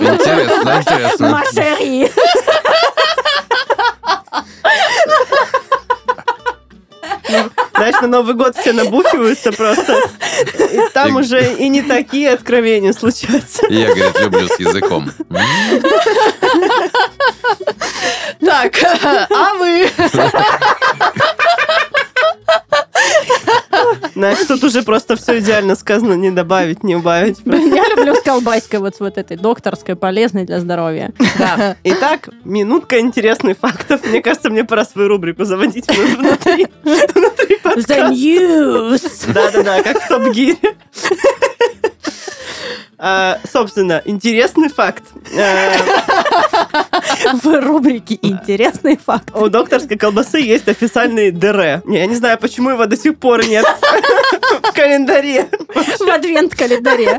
Интересно, 0.00 0.80
интересно. 0.80 1.28
Машери. 1.30 2.10
Знаешь, 7.74 7.94
на 8.02 8.08
Новый 8.08 8.34
год 8.34 8.56
все 8.56 8.72
набухиваются 8.72 9.52
просто. 9.52 9.96
И 10.72 10.80
там 10.92 11.08
И- 11.16 11.20
уже 11.20 11.54
и 11.54 11.68
не 11.68 11.82
такие 11.82 12.30
откровения 12.32 12.92
случаются. 12.92 13.66
Я, 13.68 13.86
говорит, 13.94 14.20
люблю 14.20 14.48
с 14.48 14.58
языком. 14.58 15.10
Так, 18.40 18.74
а 19.30 19.54
вы? 19.54 19.88
Знаешь, 24.20 24.46
тут 24.46 24.62
уже 24.64 24.82
просто 24.82 25.16
все 25.16 25.38
идеально 25.38 25.74
сказано, 25.74 26.12
не 26.12 26.30
добавить, 26.30 26.84
не 26.84 26.94
убавить. 26.94 27.38
Я 27.46 27.88
люблю 27.88 28.14
с 28.14 28.20
колбаской 28.20 28.78
вот 28.78 28.94
с 28.94 29.00
вот 29.00 29.16
этой 29.16 29.38
докторской, 29.38 29.96
полезной 29.96 30.44
для 30.44 30.60
здоровья. 30.60 31.14
Да. 31.38 31.76
Итак, 31.84 32.28
минутка 32.44 33.00
интересных 33.00 33.56
фактов. 33.56 34.04
Мне 34.04 34.20
кажется, 34.20 34.50
мне 34.50 34.64
пора 34.64 34.84
свою 34.84 35.08
рубрику 35.08 35.44
заводить 35.44 35.86
внутри. 35.88 36.66
Внутри 36.84 37.58
The 37.64 38.10
news. 38.10 39.32
Да-да-да, 39.32 39.82
как 39.82 40.02
в 40.02 40.08
Топ-Гире. 40.08 40.58
А, 43.02 43.38
собственно, 43.50 44.02
интересный 44.04 44.68
факт. 44.68 45.04
А, 45.34 45.72
В 47.42 47.60
рубрике 47.60 48.18
«Интересный 48.20 48.98
факт». 48.98 49.30
у 49.34 49.48
докторской 49.48 49.96
колбасы 49.96 50.38
есть 50.38 50.68
официальный 50.68 51.30
ДР. 51.30 51.82
Не, 51.86 51.98
Я 51.98 52.06
не 52.06 52.14
знаю, 52.14 52.36
почему 52.38 52.70
его 52.70 52.84
до 52.84 52.98
сих 52.98 53.18
пор 53.18 53.46
нет 53.46 53.64
в 54.62 54.72
календаре. 54.74 55.48
В 55.74 56.08
адвент-календаре. 56.08 57.18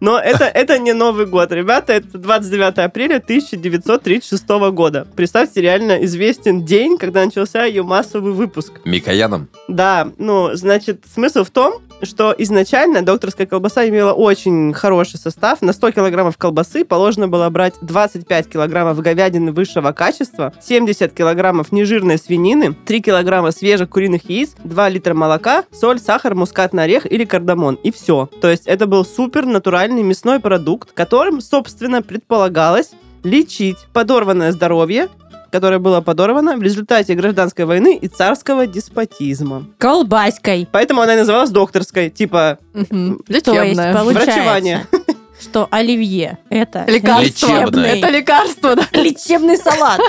Но 0.00 0.18
это, 0.18 0.44
это 0.44 0.78
не 0.78 0.92
Новый 0.92 1.26
год, 1.26 1.52
ребята, 1.52 1.94
это 1.94 2.18
29 2.18 2.78
апреля 2.78 3.16
1936 3.16 4.48
года. 4.72 5.06
Представьте, 5.16 5.60
реально 5.60 6.04
известен 6.04 6.64
день, 6.64 6.98
когда 6.98 7.24
начался 7.24 7.64
ее 7.64 7.82
массовый 7.82 8.32
выпуск. 8.32 8.72
Микояном. 8.84 9.48
Да, 9.68 10.10
ну, 10.18 10.54
значит, 10.54 11.04
смысл 11.12 11.44
в 11.44 11.50
том, 11.50 11.82
что 12.02 12.34
изначально 12.38 13.02
докторская 13.02 13.46
колбаса 13.46 13.88
имела 13.88 14.12
очень 14.12 14.72
хороший 14.88 15.18
состав. 15.18 15.60
На 15.60 15.74
100 15.74 15.90
килограммов 15.90 16.38
колбасы 16.38 16.82
положено 16.82 17.28
было 17.28 17.50
брать 17.50 17.74
25 17.82 18.48
килограммов 18.48 18.98
говядины 19.02 19.52
высшего 19.52 19.92
качества, 19.92 20.54
70 20.62 21.12
килограммов 21.12 21.72
нежирной 21.72 22.16
свинины, 22.16 22.74
3 22.86 23.02
килограмма 23.02 23.50
свежих 23.50 23.90
куриных 23.90 24.30
яиц, 24.30 24.54
2 24.64 24.88
литра 24.88 25.12
молока, 25.12 25.64
соль, 25.72 25.98
сахар, 25.98 26.34
мускатный 26.34 26.84
орех 26.84 27.04
или 27.04 27.26
кардамон. 27.26 27.74
И 27.82 27.92
все. 27.92 28.30
То 28.40 28.48
есть 28.48 28.66
это 28.66 28.86
был 28.86 29.04
супер 29.04 29.44
натуральный 29.44 30.02
мясной 30.02 30.40
продукт, 30.40 30.92
которым, 30.92 31.42
собственно, 31.42 32.00
предполагалось 32.00 32.92
лечить 33.24 33.76
подорванное 33.92 34.52
здоровье, 34.52 35.08
которое 35.50 35.78
было 35.78 36.00
подорвано 36.00 36.56
в 36.56 36.62
результате 36.62 37.14
гражданской 37.14 37.64
войны 37.64 37.96
и 37.96 38.08
царского 38.08 38.66
деспотизма. 38.66 39.66
Колбаской. 39.78 40.68
Поэтому 40.70 41.00
она 41.00 41.14
и 41.14 41.18
называлась 41.18 41.50
докторской, 41.50 42.10
типа. 42.10 42.58
То 42.72 42.86
есть 43.28 43.44
получается, 43.44 44.04
врачевание. 44.04 44.86
что 45.40 45.68
оливье– 45.70 46.38
это 46.50 46.84
Лекарство. 46.86 47.46
Лечебное. 47.46 47.94
Это 47.96 48.10
лекарство, 48.10 48.76
да. 48.76 48.86
лечебный 48.92 49.56
салат. 49.56 50.00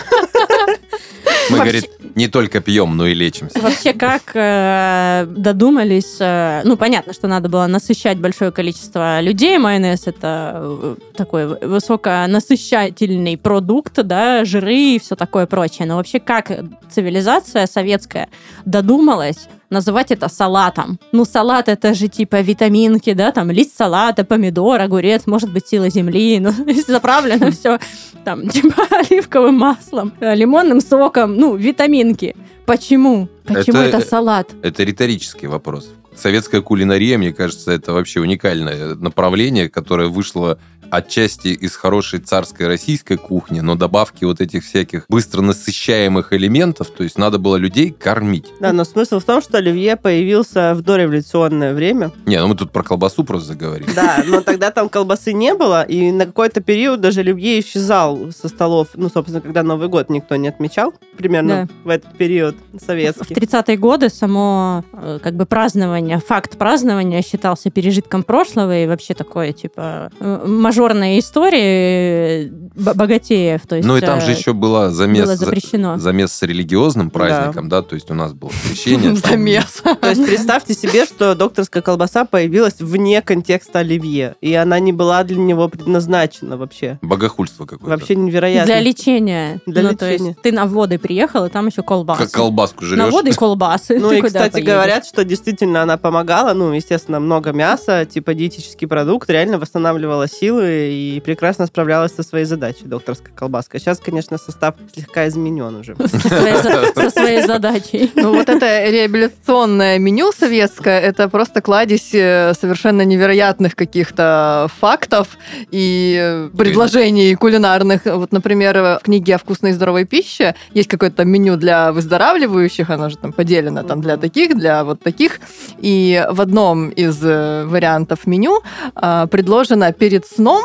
Мы, 1.49 1.57
говорит, 1.57 1.89
не 2.19 2.27
только 2.27 2.59
пьем, 2.59 2.97
но 2.97 3.07
и 3.07 3.13
лечимся. 3.13 3.59
Вообще, 3.61 3.93
как 3.93 4.31
э, 4.33 5.25
додумались... 5.29 6.17
э, 6.19 6.61
ну, 6.65 6.75
понятно, 6.75 7.13
что 7.13 7.27
надо 7.27 7.47
было 7.47 7.65
насыщать 7.65 8.19
большое 8.19 8.51
количество 8.51 9.21
людей. 9.21 9.57
Майонез– 9.57 10.01
это 10.05 10.57
э, 10.61 10.95
такой 11.15 11.47
высоконасыщательный 11.47 13.37
продукт, 13.37 13.93
да, 14.03 14.43
жиры 14.43 14.75
и 14.75 14.99
все 14.99 15.15
такое 15.15 15.45
прочее. 15.45 15.87
Но 15.87 15.95
вообще, 15.95 16.19
как 16.19 16.51
цивилизация 16.91 17.65
советская 17.67 18.27
додумалась 18.65 19.47
называть 19.69 20.11
это 20.11 20.29
салатом. 20.29 20.99
Ну, 21.11 21.25
салат 21.25 21.69
это 21.69 21.93
же 21.93 22.07
типа 22.07 22.41
витаминки, 22.41 23.13
да, 23.13 23.31
там 23.31 23.51
лист 23.51 23.75
салата, 23.77 24.23
помидор, 24.23 24.81
огурец, 24.81 25.27
может 25.27 25.51
быть, 25.51 25.67
сила 25.67 25.89
земли, 25.89 26.39
ну, 26.41 26.51
заправлено 26.87 27.51
все 27.59 27.79
там 28.23 28.47
типа 28.49 28.87
оливковым 28.91 29.55
маслом, 29.55 30.13
э, 30.19 30.35
лимонным 30.35 30.81
соком, 30.81 31.35
ну, 31.35 31.55
витаминки. 31.55 32.35
Почему? 32.65 33.29
Почему 33.45 33.79
Это- 33.79 33.97
это, 33.97 34.07
салат? 34.07 34.51
Это 34.61 34.83
риторический 34.83 35.47
вопрос. 35.47 35.89
Советская 36.15 36.61
кулинария, 36.61 37.17
мне 37.17 37.31
кажется, 37.33 37.71
это 37.71 37.93
вообще 37.93 38.19
уникальное 38.19 38.95
направление, 38.95 39.69
которое 39.69 40.09
вышло 40.09 40.59
отчасти 40.91 41.49
из 41.49 41.75
хорошей 41.75 42.19
царской 42.19 42.67
российской 42.67 43.17
кухни, 43.17 43.59
но 43.59 43.75
добавки 43.75 44.25
вот 44.25 44.41
этих 44.41 44.63
всяких 44.63 45.05
быстро 45.09 45.41
насыщаемых 45.41 46.33
элементов, 46.33 46.89
то 46.89 47.03
есть 47.03 47.17
надо 47.17 47.39
было 47.39 47.55
людей 47.55 47.91
кормить. 47.91 48.47
Да, 48.59 48.73
но 48.73 48.83
смысл 48.83 49.19
в 49.19 49.23
том, 49.23 49.41
что 49.41 49.57
оливье 49.57 49.95
появился 49.95 50.73
в 50.75 50.81
дореволюционное 50.81 51.73
время. 51.73 52.11
Не, 52.25 52.39
ну 52.39 52.47
мы 52.47 52.55
тут 52.55 52.71
про 52.71 52.83
колбасу 52.83 53.23
просто 53.23 53.49
заговорили. 53.49 53.91
Да, 53.95 54.23
но 54.25 54.41
тогда 54.41 54.71
там 54.71 54.89
колбасы 54.89 55.33
не 55.33 55.53
было, 55.53 55.83
и 55.83 56.11
на 56.11 56.25
какой-то 56.25 56.61
период 56.61 57.01
даже 57.01 57.21
оливье 57.21 57.59
исчезал 57.59 58.31
со 58.31 58.47
столов. 58.47 58.89
Ну, 58.95 59.09
собственно, 59.09 59.41
когда 59.41 59.63
Новый 59.63 59.87
год 59.87 60.09
никто 60.09 60.35
не 60.35 60.47
отмечал, 60.47 60.93
примерно 61.17 61.67
в 61.83 61.89
этот 61.89 62.17
период 62.17 62.55
В 62.73 62.79
советский. 62.79 63.33
30-е 63.33 63.77
годы 63.77 64.09
само 64.09 64.83
э, 64.93 65.19
как 65.21 65.35
бы 65.35 65.45
празднование, 65.45 66.19
факт 66.19 66.57
празднования 66.57 67.21
считался 67.21 67.69
пережитком 67.69 68.23
прошлого 68.23 68.77
и 68.77 68.87
вообще 68.87 69.13
такое, 69.13 69.53
типа, 69.53 70.11
э, 70.19 70.45
мажорные 70.79 71.19
истории 71.19 72.45
э, 72.45 72.49
богатеев. 72.75 73.67
То 73.67 73.75
есть, 73.75 73.87
Ну 73.87 73.97
и 73.97 74.01
там 74.01 74.21
же 74.21 74.31
э, 74.31 74.35
еще 74.35 74.53
была 74.53 74.89
замес, 74.91 75.25
было 75.25 75.35
запрещено. 75.35 75.97
замес 75.97 76.31
с 76.31 76.41
религиозным 76.43 77.09
праздником, 77.09 77.67
да, 77.69 77.81
то 77.81 77.95
есть 77.95 78.09
у 78.11 78.13
нас 78.13 78.33
было 78.33 78.51
крещение. 78.67 79.15
Замес. 79.29 79.83
То 80.01 80.09
есть 80.09 80.25
представьте 80.25 80.73
себе, 80.73 81.05
что 81.05 81.35
докторская 81.35 81.83
колбаса 81.83 82.25
появилась 82.25 82.79
вне 82.79 83.21
контекста 83.21 83.79
оливье, 83.79 84.35
и 84.41 84.53
она 84.53 84.79
не 84.79 84.93
была 84.93 85.23
для 85.23 85.37
него 85.37 85.67
предназначена 85.67 86.57
вообще. 86.57 86.99
Богохульство 87.01 87.65
какое-то. 87.65 87.89
Вообще 87.89 88.15
невероятно. 88.15 88.65
Для 88.65 88.79
лечения. 88.79 89.61
Для 89.65 89.83
ну, 89.83 89.95
то 89.95 90.09
лечения. 90.09 90.29
есть 90.29 90.41
ты 90.41 90.51
на 90.51 90.65
воды 90.65 90.97
приехал, 90.97 91.45
и 91.45 91.49
там 91.49 91.67
еще 91.67 91.83
колбасы. 91.83 92.23
Как 92.23 92.31
колбаску 92.31 92.85
На 92.85 93.05
жрешь. 93.05 93.13
воды 93.13 93.29
и 93.31 93.33
колбасы. 93.33 93.99
Ну 94.09 94.13
и, 94.13 94.21
кстати, 94.21 94.61
говорят, 94.61 95.05
что 95.05 95.25
действительно 95.25 95.83
она 95.83 95.97
помогала. 95.97 96.53
Ну, 96.53 96.71
естественно, 96.71 97.19
много 97.19 97.51
мяса, 97.51 98.05
типа 98.05 98.33
диетический 98.33 98.87
продукт, 98.87 99.29
реально 99.29 99.59
восстанавливала 99.59 100.27
силы 100.27 100.68
и 100.69 101.19
прекрасно 101.19 101.67
справлялась 101.67 102.13
со 102.13 102.23
своей 102.23 102.45
задачей, 102.45 102.85
докторская 102.85 103.33
колбаска. 103.33 103.79
Сейчас, 103.79 103.99
конечно, 103.99 104.37
состав 104.37 104.75
слегка 104.93 105.27
изменен 105.27 105.75
уже. 105.75 105.95
со 105.95 107.09
своей, 107.09 107.45
задачей. 107.45 108.11
Ну, 108.15 108.35
вот 108.35 108.49
это 108.49 108.89
реабилитационное 108.89 109.97
меню 109.99 110.31
советское, 110.31 110.99
это 110.99 111.29
просто 111.29 111.61
кладезь 111.61 112.13
э, 112.13 112.53
совершенно 112.59 113.03
невероятных 113.03 113.75
каких-то 113.75 114.67
фактов 114.79 115.37
и 115.71 116.49
предложений 116.57 117.35
кулинарных. 117.35 118.05
Вот, 118.05 118.31
например, 118.31 118.77
в 118.77 119.01
книге 119.03 119.35
о 119.35 119.37
вкусной 119.37 119.71
и 119.71 119.73
здоровой 119.73 120.05
пище 120.05 120.55
есть 120.73 120.89
какое-то 120.89 121.25
меню 121.25 121.57
для 121.57 121.91
выздоравливающих, 121.91 122.89
оно 122.89 123.09
же 123.09 123.17
там 123.17 123.31
поделено 123.33 123.83
там 123.83 124.01
для 124.01 124.17
таких, 124.17 124.57
для 124.57 124.83
вот 124.83 125.01
таких. 125.01 125.39
И 125.79 126.25
в 126.29 126.41
одном 126.41 126.89
из 126.89 127.19
э, 127.23 127.65
вариантов 127.65 128.27
меню 128.27 128.61
а, 128.95 129.27
предложено 129.27 129.91
перед 129.93 130.25
сном 130.25 130.58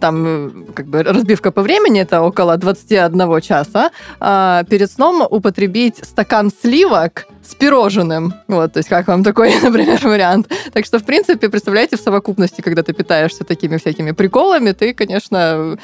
там 0.00 0.24
э, 0.26 0.50
как 0.74 0.86
бы 0.86 1.02
разбивка 1.02 1.50
по 1.50 1.62
времени, 1.62 2.00
это 2.00 2.22
около 2.22 2.56
21 2.56 3.40
часа, 3.40 3.90
а, 4.20 4.64
перед 4.64 4.90
сном 4.90 5.26
употребить 5.28 6.04
стакан 6.04 6.50
сливок 6.62 7.26
с 7.46 7.54
пирожным. 7.54 8.34
Вот, 8.48 8.72
то 8.72 8.78
есть 8.78 8.88
как 8.88 9.06
вам 9.08 9.22
такой, 9.22 9.54
например, 9.62 10.00
вариант. 10.02 10.50
Так 10.72 10.84
что, 10.86 10.98
в 10.98 11.04
принципе, 11.04 11.48
представляете, 11.48 11.96
в 11.96 12.00
совокупности, 12.00 12.60
когда 12.60 12.82
ты 12.82 12.92
питаешься 12.92 13.44
такими 13.44 13.76
всякими 13.76 14.12
приколами, 14.12 14.72
ты, 14.72 14.94
конечно, 14.94 15.76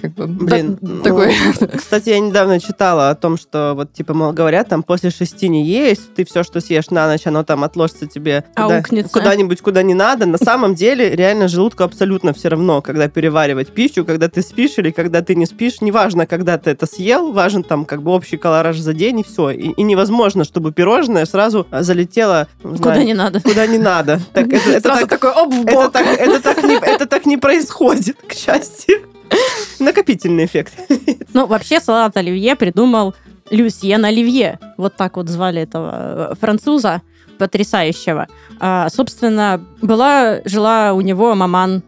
как 0.00 0.12
бы, 0.12 0.26
Блин, 0.26 0.78
да- 0.80 0.88
ну, 0.88 1.02
такой... 1.02 1.34
Кстати, 1.76 2.10
я 2.10 2.20
недавно 2.20 2.60
читала 2.60 3.10
о 3.10 3.14
том, 3.14 3.36
что 3.36 3.74
вот, 3.74 3.92
типа, 3.92 4.14
мол, 4.14 4.32
говорят, 4.32 4.68
там 4.68 4.82
после 4.82 5.10
шести 5.10 5.48
не 5.48 5.64
есть, 5.64 6.14
ты 6.14 6.24
все, 6.24 6.42
что 6.42 6.60
съешь 6.60 6.90
на 6.90 7.08
ночь, 7.08 7.26
оно 7.26 7.42
там 7.42 7.64
отложится 7.64 8.06
тебе 8.06 8.44
куда- 8.54 8.82
куда-нибудь, 9.12 9.60
куда 9.60 9.82
не 9.82 9.94
надо. 9.94 10.26
На 10.26 10.38
самом 10.38 10.74
деле, 10.74 11.14
реально 11.16 11.48
желудку 11.48 11.82
абсолютно 11.82 12.32
все 12.32 12.48
равно, 12.48 12.82
когда 12.82 13.08
переваривать 13.40 13.68
пищу, 13.72 14.04
когда 14.04 14.28
ты 14.28 14.42
спишь 14.42 14.72
или 14.76 14.90
когда 14.90 15.22
ты 15.22 15.34
не 15.34 15.46
спишь. 15.46 15.80
Неважно, 15.80 16.26
когда 16.26 16.58
ты 16.58 16.70
это 16.70 16.84
съел, 16.86 17.32
важен 17.32 17.62
там 17.62 17.86
как 17.86 18.02
бы 18.02 18.10
общий 18.10 18.36
колораж 18.36 18.76
за 18.78 18.92
день 18.92 19.20
и 19.20 19.22
все. 19.24 19.50
И, 19.50 19.70
и 19.70 19.82
невозможно, 19.82 20.44
чтобы 20.44 20.72
пирожное 20.72 21.24
сразу 21.24 21.66
а, 21.70 21.82
залетело 21.82 22.48
не 22.62 22.76
Куда 22.76 22.84
знаю, 22.94 23.06
не 23.06 23.14
надо. 23.14 23.40
куда 23.40 23.66
не 23.66 23.78
надо. 23.78 24.20
Так, 24.34 24.46
это, 24.52 24.70
это 24.70 24.80
Сразу 24.80 25.06
так- 25.06 25.20
такой, 25.20 25.42
оп, 25.42 25.54
в 25.54 25.62
это 25.66 25.74
бок. 25.74 25.92
так, 25.92 26.06
это, 26.06 26.40
так 26.42 26.62
не, 26.64 26.74
это 26.74 27.06
так 27.06 27.26
не 27.26 27.38
происходит, 27.38 28.18
к 28.26 28.34
счастью. 28.34 29.00
Накопительный 29.78 30.44
эффект. 30.44 30.74
Ну, 31.32 31.46
вообще 31.46 31.80
салат 31.80 32.16
оливье 32.16 32.56
придумал 32.56 33.14
Люсьен 33.50 34.04
Оливье. 34.04 34.58
Вот 34.76 34.96
так 34.96 35.16
вот 35.16 35.28
звали 35.28 35.62
этого 35.62 36.32
э, 36.32 36.34
француза 36.38 37.00
потрясающего. 37.38 38.26
А, 38.58 38.88
собственно, 38.90 39.64
была, 39.80 40.40
жила 40.44 40.92
у 40.92 41.00
него 41.00 41.34
маман, 41.34 41.78
э, 41.78 41.80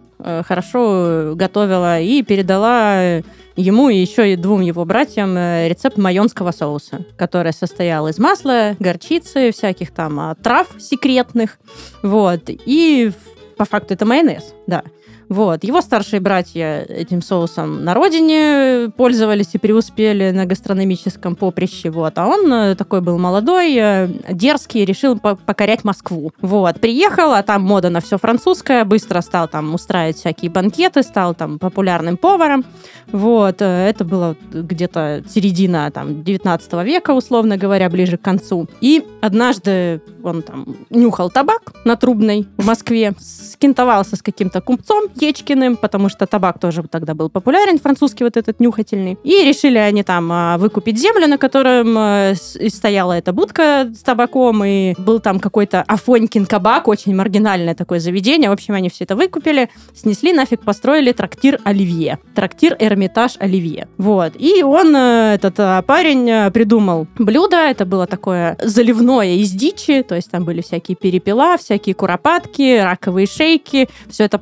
хорошо 0.46 1.32
готовила 1.34 2.00
и 2.00 2.22
передала 2.22 3.02
э, 3.02 3.22
ему 3.56 3.88
и 3.88 3.96
еще 3.96 4.32
и 4.32 4.36
двум 4.36 4.60
его 4.60 4.84
братьям 4.84 5.36
э, 5.36 5.68
рецепт 5.68 5.98
майонского 5.98 6.52
соуса, 6.52 7.04
который 7.16 7.52
состоял 7.52 8.08
из 8.08 8.18
масла, 8.18 8.76
горчицы, 8.78 9.52
всяких 9.52 9.90
там 9.90 10.20
а, 10.20 10.34
трав 10.34 10.68
секретных. 10.78 11.58
Вот. 12.02 12.42
И 12.46 13.12
по 13.56 13.64
факту 13.64 13.94
это 13.94 14.06
майонез, 14.06 14.54
да. 14.66 14.82
Вот. 15.28 15.64
Его 15.64 15.80
старшие 15.80 16.20
братья 16.20 16.84
этим 16.88 17.22
соусом 17.22 17.84
на 17.84 17.94
родине 17.94 18.90
пользовались 18.96 19.54
и 19.54 19.58
преуспели 19.58 20.30
на 20.30 20.44
гастрономическом 20.46 21.36
поприще. 21.36 21.90
Вот. 21.90 22.18
А 22.18 22.26
он 22.26 22.52
э, 22.52 22.74
такой 22.74 23.00
был 23.00 23.18
молодой, 23.18 23.74
э, 23.76 24.08
дерзкий, 24.30 24.84
решил 24.84 25.18
по- 25.18 25.36
покорять 25.36 25.84
Москву. 25.84 26.32
Вот. 26.40 26.80
Приехал, 26.80 27.32
а 27.32 27.42
там 27.42 27.62
мода 27.62 27.90
на 27.90 28.00
все 28.00 28.18
французское, 28.18 28.84
быстро 28.84 29.20
стал 29.20 29.48
там 29.48 29.74
устраивать 29.74 30.16
всякие 30.16 30.50
банкеты, 30.50 31.02
стал 31.02 31.34
там 31.34 31.58
популярным 31.58 32.16
поваром. 32.16 32.64
Вот. 33.10 33.62
э, 33.62 33.88
Это 33.88 34.04
было 34.04 34.36
где-то 34.52 35.22
середина 35.28 35.90
там 35.90 36.22
19 36.22 36.72
века, 36.84 37.12
условно 37.12 37.56
говоря, 37.56 37.88
ближе 37.88 38.16
к 38.16 38.22
концу. 38.22 38.68
И 38.80 39.04
однажды 39.20 40.00
он 40.22 40.42
там 40.42 40.76
нюхал 40.90 41.30
табак 41.30 41.72
на 41.84 41.96
Трубной 41.96 42.46
в 42.56 42.66
Москве, 42.66 43.14
скинтовался 43.18 44.16
с 44.16 44.22
каким-то 44.22 44.60
купцом, 44.60 45.04
Ечкиным, 45.20 45.76
потому 45.76 46.08
что 46.08 46.26
табак 46.26 46.58
тоже 46.58 46.82
тогда 46.90 47.14
был 47.14 47.28
популярен, 47.28 47.78
французский 47.78 48.24
вот 48.24 48.36
этот 48.36 48.60
нюхательный. 48.60 49.18
И 49.24 49.44
решили 49.44 49.78
они 49.78 50.02
там 50.02 50.30
а, 50.32 50.58
выкупить 50.58 50.98
землю, 50.98 51.26
на 51.26 51.38
котором 51.38 51.94
а, 51.96 52.32
стояла 52.68 53.12
эта 53.12 53.32
будка 53.32 53.90
с 53.94 54.02
табаком, 54.02 54.64
и 54.64 54.94
был 54.98 55.20
там 55.20 55.40
какой-то 55.40 55.84
Афонькин 55.86 56.46
кабак, 56.46 56.88
очень 56.88 57.14
маргинальное 57.14 57.74
такое 57.74 58.00
заведение. 58.00 58.50
В 58.50 58.52
общем, 58.52 58.74
они 58.74 58.88
все 58.88 59.04
это 59.04 59.16
выкупили, 59.16 59.70
снесли 59.94 60.32
нафиг, 60.32 60.62
построили 60.62 61.12
трактир 61.12 61.60
Оливье. 61.64 62.18
Трактир 62.34 62.76
Эрмитаж 62.78 63.32
Оливье. 63.38 63.88
Вот. 63.98 64.32
И 64.38 64.62
он, 64.62 64.94
э, 64.96 65.34
этот 65.34 65.58
э, 65.58 65.82
парень, 65.86 66.28
э, 66.28 66.50
придумал 66.50 67.06
блюдо. 67.18 67.56
Это 67.56 67.84
было 67.84 68.06
такое 68.06 68.56
заливное 68.62 69.34
из 69.36 69.50
дичи, 69.50 70.02
то 70.02 70.14
есть 70.14 70.30
там 70.30 70.44
были 70.44 70.60
всякие 70.60 70.96
перепела, 70.96 71.56
всякие 71.56 71.94
куропатки, 71.94 72.78
раковые 72.78 73.26
шейки. 73.26 73.88
Все 74.08 74.24
это 74.24 74.38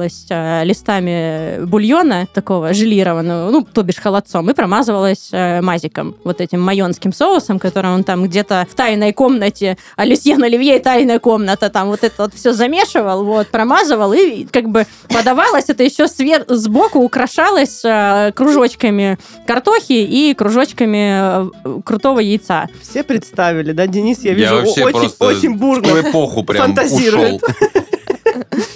прокладывалось 0.00 0.26
э, 0.30 0.64
листами 0.64 1.64
бульона 1.64 2.26
такого 2.32 2.72
желированного, 2.72 3.50
ну, 3.50 3.62
то 3.62 3.82
бишь 3.82 3.96
холодцом, 3.96 4.50
и 4.50 4.54
промазывалось 4.54 5.28
э, 5.32 5.60
мазиком, 5.60 6.14
вот 6.24 6.40
этим 6.40 6.60
майонским 6.60 7.12
соусом, 7.12 7.58
который 7.58 7.90
он 7.90 8.04
там 8.04 8.24
где-то 8.24 8.66
в 8.70 8.74
тайной 8.74 9.12
комнате, 9.12 9.76
а 9.96 10.04
Люсьен 10.04 10.42
Оливье 10.42 10.78
тайная 10.80 11.18
комната, 11.18 11.68
там 11.68 11.88
вот 11.88 12.04
это 12.04 12.22
вот 12.24 12.34
все 12.34 12.52
замешивал, 12.52 13.24
вот, 13.24 13.48
промазывал, 13.48 14.12
и 14.12 14.44
как 14.44 14.68
бы 14.68 14.86
подавалось 15.08 15.68
это 15.68 15.82
еще 15.82 16.08
свер... 16.08 16.44
сбоку, 16.48 17.00
украшалось 17.00 17.84
э, 17.84 18.32
кружочками 18.34 19.18
картохи 19.46 19.92
и 19.92 20.34
кружочками 20.34 21.46
э, 21.64 21.80
крутого 21.84 22.20
яйца. 22.20 22.68
Все 22.82 23.02
представили, 23.02 23.72
да, 23.72 23.86
Денис, 23.86 24.20
я 24.22 24.30
Я 24.30 24.36
вижу, 24.36 24.54
вообще 24.56 24.84
очень, 24.84 25.10
очень 25.18 25.54
в 25.54 25.58
бурно 25.58 25.88
ту 25.88 26.00
эпоху 26.00 26.44
прям 26.44 26.66
фантазирует. 26.66 27.42
ушел. 27.42 27.82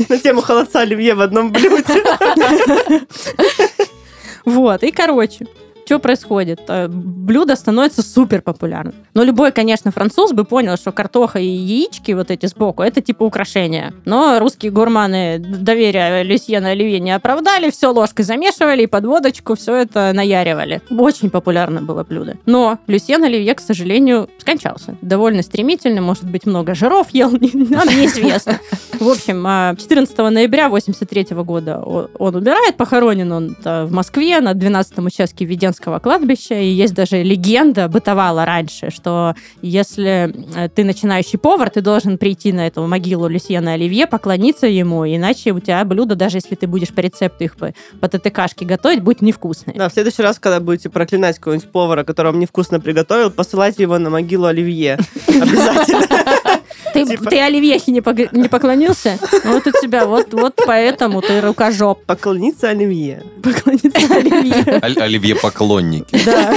на 0.08 0.18
тему 0.18 0.40
холодца 0.40 0.80
оливье 0.80 1.14
в 1.14 1.20
одном 1.20 1.52
блюде. 1.52 2.02
Вот, 4.44 4.82
и 4.82 4.90
короче, 4.90 5.46
что 5.84 5.98
происходит? 5.98 6.60
Э, 6.68 6.88
Блюдо 6.88 7.56
становится 7.56 8.02
супер 8.02 8.42
популярным. 8.42 8.94
Но 9.14 9.22
любой, 9.22 9.52
конечно, 9.52 9.90
француз 9.90 10.32
бы 10.32 10.44
понял, 10.44 10.76
что 10.76 10.92
картоха 10.92 11.38
и 11.38 11.46
яички 11.46 12.12
вот 12.12 12.30
эти 12.30 12.46
сбоку, 12.46 12.82
это 12.82 13.00
типа 13.00 13.24
украшения. 13.24 13.92
Но 14.04 14.38
русские 14.38 14.72
гурманы 14.72 15.38
доверия 15.38 16.22
Люсьена 16.22 16.70
Оливье 16.70 17.00
не 17.00 17.10
оправдали, 17.10 17.70
все 17.70 17.92
ложкой 17.92 18.24
замешивали 18.24 18.82
и 18.82 18.86
под 18.86 19.04
водочку 19.04 19.54
все 19.54 19.74
это 19.76 20.12
наяривали. 20.14 20.82
Очень 20.90 21.30
популярно 21.30 21.82
было 21.82 22.04
блюдо. 22.04 22.36
Но 22.46 22.78
Люсьен 22.86 23.22
Оливье, 23.22 23.54
к 23.54 23.60
сожалению, 23.60 24.28
скончался. 24.38 24.96
Довольно 25.02 25.42
стремительно, 25.42 26.00
может 26.00 26.24
быть, 26.24 26.46
много 26.46 26.74
жиров 26.74 27.10
ел, 27.10 27.30
нам 27.30 27.88
неизвестно. 27.88 28.58
В 28.98 29.08
общем, 29.08 29.44
а, 29.46 29.74
14 29.76 30.16
ноября 30.16 30.68
83 30.68 31.28
года 31.42 31.80
он 31.80 32.36
умирает, 32.36 32.76
похоронен 32.76 33.30
он 33.32 33.56
э, 33.64 33.84
в 33.84 33.92
Москве 33.92 34.40
на 34.40 34.54
12 34.54 34.98
участке 34.98 35.44
Веденского 35.44 35.74
кладбища, 35.78 36.54
и 36.54 36.66
есть 36.66 36.95
даже 36.95 37.23
легенда, 37.23 37.88
бытовала 37.88 38.45
раньше, 38.45 38.90
что 38.90 39.35
если 39.62 40.35
э, 40.57 40.69
ты 40.69 40.85
начинающий 40.85 41.38
повар, 41.38 41.71
ты 41.71 41.81
должен 41.81 42.19
прийти 42.19 42.52
на 42.52 42.66
эту 42.66 42.87
могилу 42.87 43.28
Люсьена 43.28 43.75
Оливье, 43.75 44.07
поклониться 44.07 44.66
ему, 44.66 45.07
иначе 45.07 45.52
у 45.52 45.61
тебя 45.61 45.85
блюдо, 45.85 46.14
даже 46.14 46.38
если 46.38 46.54
ты 46.54 46.66
будешь 46.66 46.93
по 46.93 47.00
рецепту 47.00 47.45
их 47.45 47.57
по, 47.57 47.73
по 48.00 48.09
ТТКшке 48.09 48.64
готовить, 48.64 49.02
будет 49.02 49.23
невкусное. 49.23 49.75
Да, 49.76 49.88
в 49.88 49.93
следующий 49.93 50.23
раз, 50.23 50.38
когда 50.38 50.61
будете 50.61 50.90
проклинать 50.90 51.38
какого-нибудь 51.38 51.71
повара, 51.71 52.04
который 52.04 52.33
вам 52.33 52.40
невкусно 52.40 52.81
приготовил, 52.81 53.31
посылайте 53.31 53.83
его 53.83 53.99
на 53.99 54.11
могилу 54.11 54.47
Оливье. 54.47 54.99
Обязательно. 55.28 56.25
Ты, 56.94 57.04
Типа- 57.16 57.28
ты 57.30 57.40
Оливьехе 57.40 57.92
не, 57.92 58.00
пог- 58.00 58.28
не 58.32 58.48
поклонился? 58.48 59.18
Вот 59.44 59.66
у 59.66 59.70
тебя, 59.82 60.06
вот, 60.06 60.32
вот 60.32 60.54
поэтому 60.66 61.20
ты 61.20 61.40
рукожоп. 61.40 62.04
Поклониться 62.06 62.70
Оливье. 62.70 63.22
Поклониться 63.42 64.14
Оливье. 64.14 64.78
Оливье 64.80 65.34
поклонники. 65.36 66.18
Да. 66.24 66.54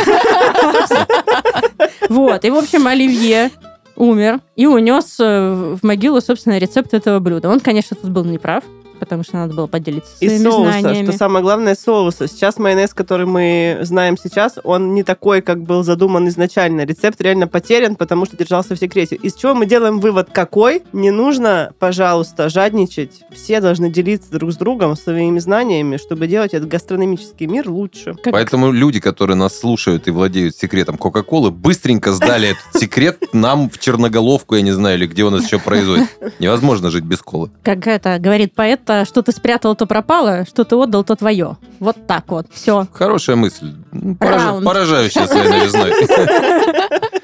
Вот. 2.10 2.46
И, 2.46 2.50
в 2.50 2.56
общем, 2.56 2.88
Оливье 2.88 3.52
умер 3.96 4.40
и 4.56 4.66
унес 4.68 5.18
э, 5.20 5.76
в 5.82 5.84
могилу, 5.86 6.22
собственно, 6.22 6.58
рецепт 6.58 6.94
этого 6.94 7.20
блюда. 7.20 7.50
Он, 7.50 7.60
конечно, 7.60 7.98
тут 8.00 8.12
был 8.12 8.24
неправ, 8.24 8.64
потому 9.00 9.24
что 9.24 9.38
надо 9.38 9.54
было 9.54 9.68
поделиться 9.68 10.12
И 10.20 10.28
своими 10.28 10.44
соуса, 10.44 10.80
знаниями. 10.82 11.08
что 11.10 11.18
самое 11.18 11.44
главное, 11.44 11.76
соуса. 11.76 12.28
Сейчас 12.28 12.58
майонез, 12.58 12.94
который 12.94 13.26
мы 13.26 13.80
знаем 13.82 14.18
сейчас, 14.18 14.56
он 14.64 14.94
не 14.94 15.04
такой, 15.04 15.42
как 15.42 15.62
был 15.64 15.84
задуман 15.84 16.28
изначально. 16.28 16.82
Рецепт 16.86 17.20
реально 17.22 17.48
потерян, 17.48 17.96
потому 17.96 18.26
что 18.26 18.38
держался 18.38 18.76
в 18.76 18.80
секрете. 18.80 19.16
Из 19.16 19.34
чего 19.34 19.54
мы 19.54 19.66
делаем 19.66 20.00
вывод 20.00 20.30
какой? 20.32 20.84
Не 20.94 21.12
нужно, 21.12 21.72
пожалуйста, 21.80 22.50
жадничать. 22.50 23.22
Все 23.34 23.60
должны 23.62 23.90
делиться 23.90 24.32
друг 24.32 24.52
с 24.52 24.58
другом 24.58 24.96
своими 24.96 25.40
знаниями, 25.40 25.98
чтобы 25.98 26.28
делать 26.28 26.54
этот 26.54 26.68
гастрономический 26.70 27.46
мир 27.48 27.70
лучше. 27.70 28.16
Как- 28.24 28.34
Поэтому 28.34 28.72
люди, 28.72 29.00
которые 29.00 29.36
нас 29.36 29.58
слушают 29.58 30.08
и 30.08 30.12
владеют 30.12 30.56
секретом 30.56 30.98
Кока-Колы, 30.98 31.52
быстренько 31.52 32.12
сдали 32.12 32.50
этот 32.50 32.82
секрет 32.82 33.18
нам 33.34 33.70
в 33.70 33.78
Черноголовку, 33.80 34.56
я 34.56 34.62
не 34.62 34.72
знаю, 34.72 34.98
или 34.98 35.08
где 35.08 35.24
у 35.24 35.30
нас 35.30 35.44
еще 35.46 35.60
производит. 35.60 36.08
Невозможно 36.40 36.90
жить 36.92 37.04
без 37.04 37.20
колы. 37.20 37.50
Как 37.64 37.88
это 37.88 38.18
говорит 38.20 38.54
поэт, 38.54 38.82
а, 38.90 39.06
что 39.06 39.22
ты 39.22 39.32
спрятал, 39.32 39.76
то 39.76 39.86
пропало, 39.86 40.46
что 40.48 40.64
ты 40.64 40.76
отдал, 40.76 41.04
то 41.04 41.16
твое. 41.16 41.58
Вот 41.80 42.08
так 42.08 42.26
вот. 42.28 42.48
Все. 42.52 42.88
Хорошая 42.94 43.36
мысль. 43.36 43.74
Пораж- 43.92 44.44
Раунд. 44.46 44.66
Поражающая 44.66 45.28
своей 45.28 45.50
новизной. 45.50 45.94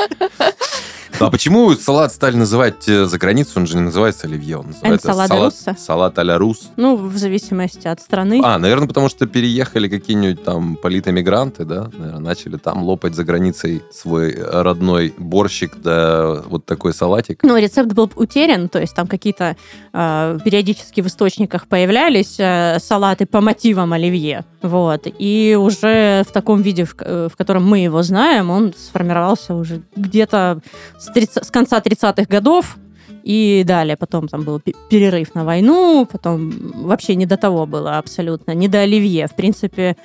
А 1.25 1.31
почему 1.31 1.73
салат 1.73 2.13
стали 2.13 2.36
называть 2.36 2.88
э, 2.88 3.05
за 3.05 3.17
границу? 3.17 3.51
Он 3.59 3.67
же 3.67 3.75
не 3.75 3.83
называется 3.83 4.27
оливье, 4.27 4.57
он 4.57 4.67
называется 4.67 5.13
салат, 5.13 5.79
салат 5.79 6.19
а-ля 6.19 6.38
рус. 6.38 6.71
Ну, 6.75 6.95
в 6.95 7.17
зависимости 7.17 7.88
от 7.88 8.01
страны. 8.01 8.41
А, 8.43 8.57
наверное, 8.57 8.88
потому 8.88 9.09
что 9.09 9.25
переехали 9.25 9.88
какие-нибудь 9.88 10.43
там 10.43 10.75
политэмигранты, 10.75 11.65
да, 11.65 11.89
наверное, 11.97 12.19
начали 12.19 12.57
там 12.57 12.83
лопать 12.83 13.15
за 13.15 13.23
границей 13.23 13.83
свой 13.91 14.36
родной 14.36 15.13
борщик, 15.17 15.77
да, 15.77 16.41
вот 16.45 16.65
такой 16.65 16.93
салатик. 16.93 17.41
Ну, 17.43 17.57
рецепт 17.57 17.93
был 17.93 18.12
утерян, 18.15 18.69
то 18.69 18.79
есть 18.79 18.95
там 18.95 19.07
какие-то 19.07 19.55
э, 19.93 20.39
периодически 20.43 21.01
в 21.01 21.07
источниках 21.07 21.67
появлялись 21.67 22.36
э, 22.38 22.79
салаты 22.79 23.25
по 23.25 23.41
мотивам 23.41 23.93
оливье. 23.93 24.45
Вот. 24.63 25.08
И 25.19 25.58
уже 25.60 26.23
в 26.28 26.32
таком 26.32 26.62
виде, 26.62 26.88
э, 26.99 27.28
в 27.32 27.36
котором 27.36 27.65
мы 27.65 27.80
его 27.80 28.02
знаем, 28.02 28.49
он 28.49 28.73
сформировался 28.73 29.56
уже 29.56 29.82
где-то 29.95 30.62
с, 30.97 31.12
30 31.12 31.45
с 31.45 31.52
конца 31.52 31.80
30-х 31.80 32.26
годов 32.30 32.78
и 33.23 33.63
далее. 33.67 33.97
Потом 33.97 34.30
там 34.30 34.43
был 34.43 34.62
пе- 34.62 34.73
перерыв 34.89 35.36
на 35.36 35.43
войну, 35.43 36.08
потом 36.10 36.52
вообще 36.86 37.15
не 37.15 37.26
до 37.26 37.36
того 37.36 37.65
было 37.65 37.97
абсолютно, 37.97 38.54
не 38.54 38.69
до 38.69 38.80
оливье. 38.80 39.28
В 39.28 39.36
принципе, 39.36 39.97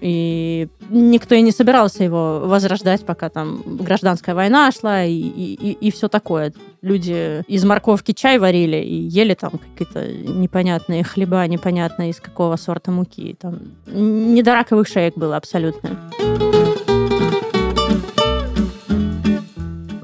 и 0.00 0.68
никто 0.90 1.34
и 1.34 1.42
не 1.42 1.52
собирался 1.52 2.04
его 2.04 2.40
возрождать, 2.44 3.04
пока 3.04 3.28
там 3.28 3.62
гражданская 3.64 4.34
война 4.34 4.70
шла 4.72 5.04
и, 5.04 5.12
и, 5.12 5.90
все 5.90 6.08
такое. 6.08 6.52
Люди 6.82 7.42
из 7.48 7.64
морковки 7.64 8.12
чай 8.12 8.38
варили 8.38 8.76
и 8.76 8.94
ели 8.94 9.34
там 9.34 9.52
какие-то 9.52 10.06
непонятные 10.06 11.04
хлеба, 11.04 11.46
непонятно 11.46 12.10
из 12.10 12.20
какого 12.20 12.56
сорта 12.56 12.90
муки. 12.90 13.36
Там 13.40 13.58
не 13.86 14.42
до 14.42 14.54
раковых 14.54 14.88
шеек 14.88 15.16
было 15.16 15.36
абсолютно. 15.36 15.90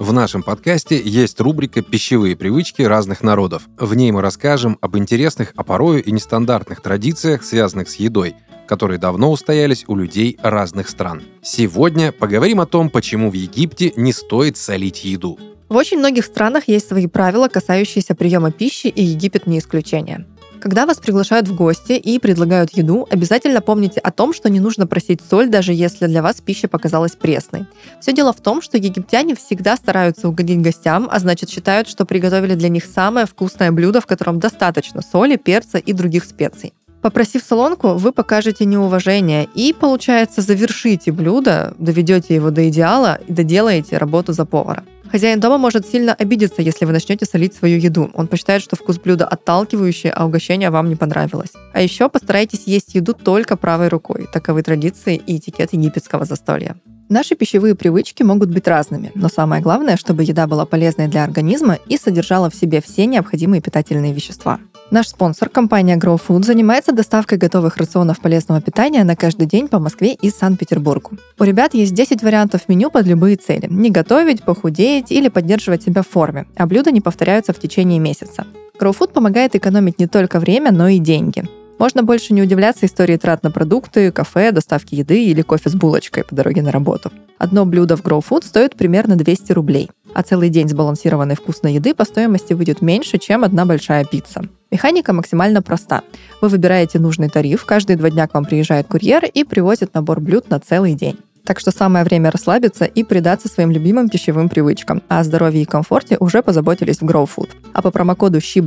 В 0.03 0.13
нашем 0.13 0.43
подкасте 0.43 1.01
есть 1.03 1.41
рубрика 1.41 1.81
«Пищевые 1.81 2.37
привычки 2.37 2.83
разных 2.83 3.23
народов». 3.23 3.69
В 3.79 3.95
ней 3.95 4.11
мы 4.11 4.21
расскажем 4.21 4.77
об 4.81 4.99
интересных, 4.99 5.53
а 5.57 5.63
порою 5.63 6.03
и 6.03 6.11
нестандартных 6.11 6.83
традициях, 6.83 7.45
связанных 7.45 7.89
с 7.89 7.95
едой, 7.95 8.35
которые 8.67 8.99
давно 8.99 9.31
устоялись 9.31 9.85
у 9.89 9.97
людей 9.97 10.39
разных 10.43 10.89
стран. 10.89 11.23
Сегодня 11.43 12.13
поговорим 12.13 12.61
о 12.61 12.67
том, 12.67 12.91
почему 12.91 13.31
в 13.31 13.35
Египте 13.35 13.93
не 13.97 14.13
стоит 14.13 14.57
солить 14.57 15.05
еду. 15.05 15.39
В 15.69 15.77
очень 15.77 15.99
многих 15.99 16.27
странах 16.27 16.65
есть 16.67 16.89
свои 16.89 17.07
правила, 17.07 17.49
касающиеся 17.49 18.15
приема 18.15 18.53
пищи, 18.53 18.89
и 18.89 19.03
Египет 19.03 19.47
не 19.47 19.59
исключение. 19.59 20.27
Когда 20.63 20.87
вас 20.87 20.99
приглашают 20.99 21.49
в 21.49 21.57
гости 21.57 21.95
и 21.95 22.21
предлагают 22.21 22.77
еду, 22.77 23.09
обязательно 23.11 23.61
помните 23.61 23.99
о 23.99 24.13
том, 24.13 24.33
что 24.33 24.49
не 24.49 24.61
нужно 24.61 24.87
просить 24.87 25.21
соль, 25.29 25.49
даже 25.49 25.73
если 25.73 26.07
для 26.07 26.23
вас 26.23 26.41
пища 26.41 26.69
показалась 26.69 27.17
пресной. 27.17 27.67
Все 28.01 28.13
дело 28.13 28.33
в 28.33 28.41
том, 28.41 28.63
что 28.63 28.77
египтяне 28.77 29.35
всегда 29.35 29.77
стараются 29.77 30.29
угодить 30.29 30.61
гостям, 30.61 31.09
а 31.11 31.19
значит 31.19 31.51
считают, 31.51 31.89
что 31.89 32.05
приготовили 32.05 32.55
для 32.55 32.69
них 32.69 32.85
самое 32.85 33.27
вкусное 33.27 33.73
блюдо, 33.73 34.01
в 34.01 34.07
котором 34.07 34.39
достаточно 34.39 35.03
соли, 35.03 35.35
перца 35.35 35.79
и 35.79 35.93
других 35.93 36.25
специй. 36.25 36.75
Попросив 37.03 37.43
солонку, 37.43 37.95
вы 37.95 38.13
покажете 38.13 38.65
неуважение 38.65 39.49
и, 39.57 39.73
получается, 39.73 40.41
завершите 40.41 41.11
блюдо, 41.11 41.75
доведете 41.79 42.37
его 42.37 42.51
до 42.51 42.69
идеала 42.69 43.19
и 43.27 43.33
доделаете 43.33 43.99
работу 43.99 44.33
за 44.33 44.47
повара. 44.47 44.85
Хозяин 45.11 45.41
дома 45.41 45.59
может 45.59 45.87
сильно 45.87 46.15
обидеться, 46.15 46.63
если 46.63 46.87
вы 46.87 46.93
начнете 46.93 47.27
солить 47.27 47.55
свою 47.55 47.79
еду. 47.79 48.11
Он 48.15 48.29
посчитает, 48.29 48.63
что 48.63 48.77
вкус 48.77 48.99
блюда 48.99 49.27
отталкивающий, 49.27 50.11
а 50.11 50.25
угощение 50.25 50.71
вам 50.71 50.89
не 50.89 50.97
понравилось. 50.97 51.51
А 51.75 51.83
еще 51.83 52.09
постарайтесь 52.09 52.63
есть 52.67 52.95
еду 52.95 53.13
только 53.13 53.57
правой 53.57 53.89
рукой. 53.89 54.27
Таковы 54.33 54.63
традиции 54.63 55.21
и 55.27 55.37
этикет 55.37 55.75
египетского 55.75 56.25
застолья. 56.25 56.77
Наши 57.11 57.35
пищевые 57.35 57.75
привычки 57.75 58.23
могут 58.23 58.49
быть 58.49 58.67
разными, 58.67 59.13
но 59.15 59.29
самое 59.29 59.61
главное, 59.61 59.99
чтобы 59.99 60.23
еда 60.23 60.47
была 60.47 60.65
полезной 60.65 61.09
для 61.09 61.25
организма 61.25 61.79
и 61.89 61.99
содержала 61.99 62.49
в 62.49 62.55
себе 62.55 62.81
все 62.81 63.05
необходимые 63.05 63.61
питательные 63.61 64.15
вещества. 64.15 64.61
Наш 64.93 65.09
спонсор, 65.09 65.49
компания 65.49 65.97
Grow 65.97 66.21
Food, 66.21 66.45
занимается 66.45 66.93
доставкой 66.93 67.39
готовых 67.39 67.79
рационов 67.79 68.21
полезного 68.21 68.61
питания 68.61 69.03
на 69.05 69.17
каждый 69.17 69.47
день 69.47 69.69
по 69.69 69.79
Москве 69.79 70.13
и 70.13 70.29
Санкт-Петербургу. 70.29 71.13
У 71.39 71.45
ребят 71.45 71.73
есть 71.73 71.95
10 71.95 72.23
вариантов 72.23 72.69
меню 72.69 72.91
под 72.91 73.07
любые 73.07 73.37
цели. 73.37 73.69
Не 73.71 73.89
готовить, 73.89 74.43
похудеть 74.43 75.11
или 75.11 75.31
поддерживать 75.31 75.83
себя 75.83 76.03
в 76.03 76.09
форме, 76.09 76.45
а 76.57 76.67
блюда 76.67 76.91
не 76.91 77.01
повторяются 77.01 77.55
в 77.55 77.59
течение 77.59 77.99
месяца. 78.01 78.45
Grow 78.79 78.95
Food 78.95 79.15
помогает 79.15 79.57
экономить 79.57 79.99
не 79.99 80.09
только 80.09 80.39
время, 80.39 80.71
но 80.73 80.89
и 80.89 80.99
деньги. 80.99 81.49
Можно 81.79 82.03
больше 82.03 82.35
не 82.35 82.43
удивляться 82.43 82.85
истории 82.85 83.17
трат 83.17 83.43
на 83.43 83.51
продукты, 83.51 84.13
кафе, 84.13 84.53
доставки 84.53 84.95
еды 84.95 85.25
или 85.25 85.41
кофе 85.41 85.71
с 85.71 85.75
булочкой 85.75 86.25
по 86.25 86.35
дороге 86.35 86.61
на 86.61 86.71
работу. 86.71 87.11
Одно 87.39 87.65
блюдо 87.65 87.97
в 87.97 88.03
Grow 88.03 88.23
Food 88.23 88.45
стоит 88.45 88.77
примерно 88.77 89.17
200 89.17 89.53
рублей, 89.53 89.91
а 90.13 90.23
целый 90.23 90.51
день 90.51 90.69
сбалансированной 90.69 91.37
вкусной 91.37 91.73
еды 91.73 91.95
по 91.95 92.05
стоимости 92.05 92.53
выйдет 92.53 92.83
меньше, 92.83 93.17
чем 93.17 93.43
одна 93.43 93.65
большая 93.65 94.05
пицца. 94.05 94.43
Механика 94.73 95.13
максимально 95.13 95.61
проста. 95.61 96.01
Вы 96.41 96.49
выбираете 96.49 96.99
нужный 96.99 97.29
тариф, 97.29 97.67
каждые 97.67 97.99
два 97.99 98.09
дня 98.09 98.27
к 98.27 98.33
вам 98.33 98.47
приезжает 98.47 98.87
курьер 98.87 99.23
и 99.27 99.45
привозит 99.45 99.93
набор 99.93 100.19
блюд 100.21 100.49
на 100.49 100.59
целый 100.61 100.95
день. 100.95 101.19
Так 101.45 101.61
что 101.61 101.71
самое 101.71 102.07
время 102.07 102.31
расслабиться 102.31 102.87
и 102.87 103.05
предаться 103.05 103.49
своим 103.49 103.71
любимым 103.71 104.09
пищевым 104.09 104.49
привычкам. 104.49 105.03
А 105.09 105.21
о 105.21 105.25
здоровье 105.25 105.63
и 105.63 105.67
комфорте 105.67 106.17
уже 106.19 106.43
позаботились 106.43 106.99
в 106.99 107.03
Grow 107.03 107.29
Food. 107.29 107.51
А 107.75 107.83
по 107.83 107.91
промокоду 107.91 108.41
щи 108.41 108.61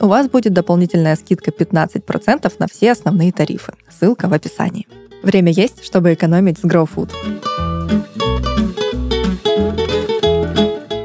у 0.00 0.06
вас 0.06 0.28
будет 0.28 0.52
дополнительная 0.52 1.14
скидка 1.14 1.52
15% 1.52 2.52
на 2.58 2.66
все 2.66 2.90
основные 2.90 3.30
тарифы. 3.30 3.74
Ссылка 3.88 4.26
в 4.28 4.32
описании. 4.32 4.88
Время 5.22 5.52
есть, 5.52 5.84
чтобы 5.84 6.14
экономить 6.14 6.58
с 6.58 6.64
Grow 6.64 6.88
Food. 6.92 7.12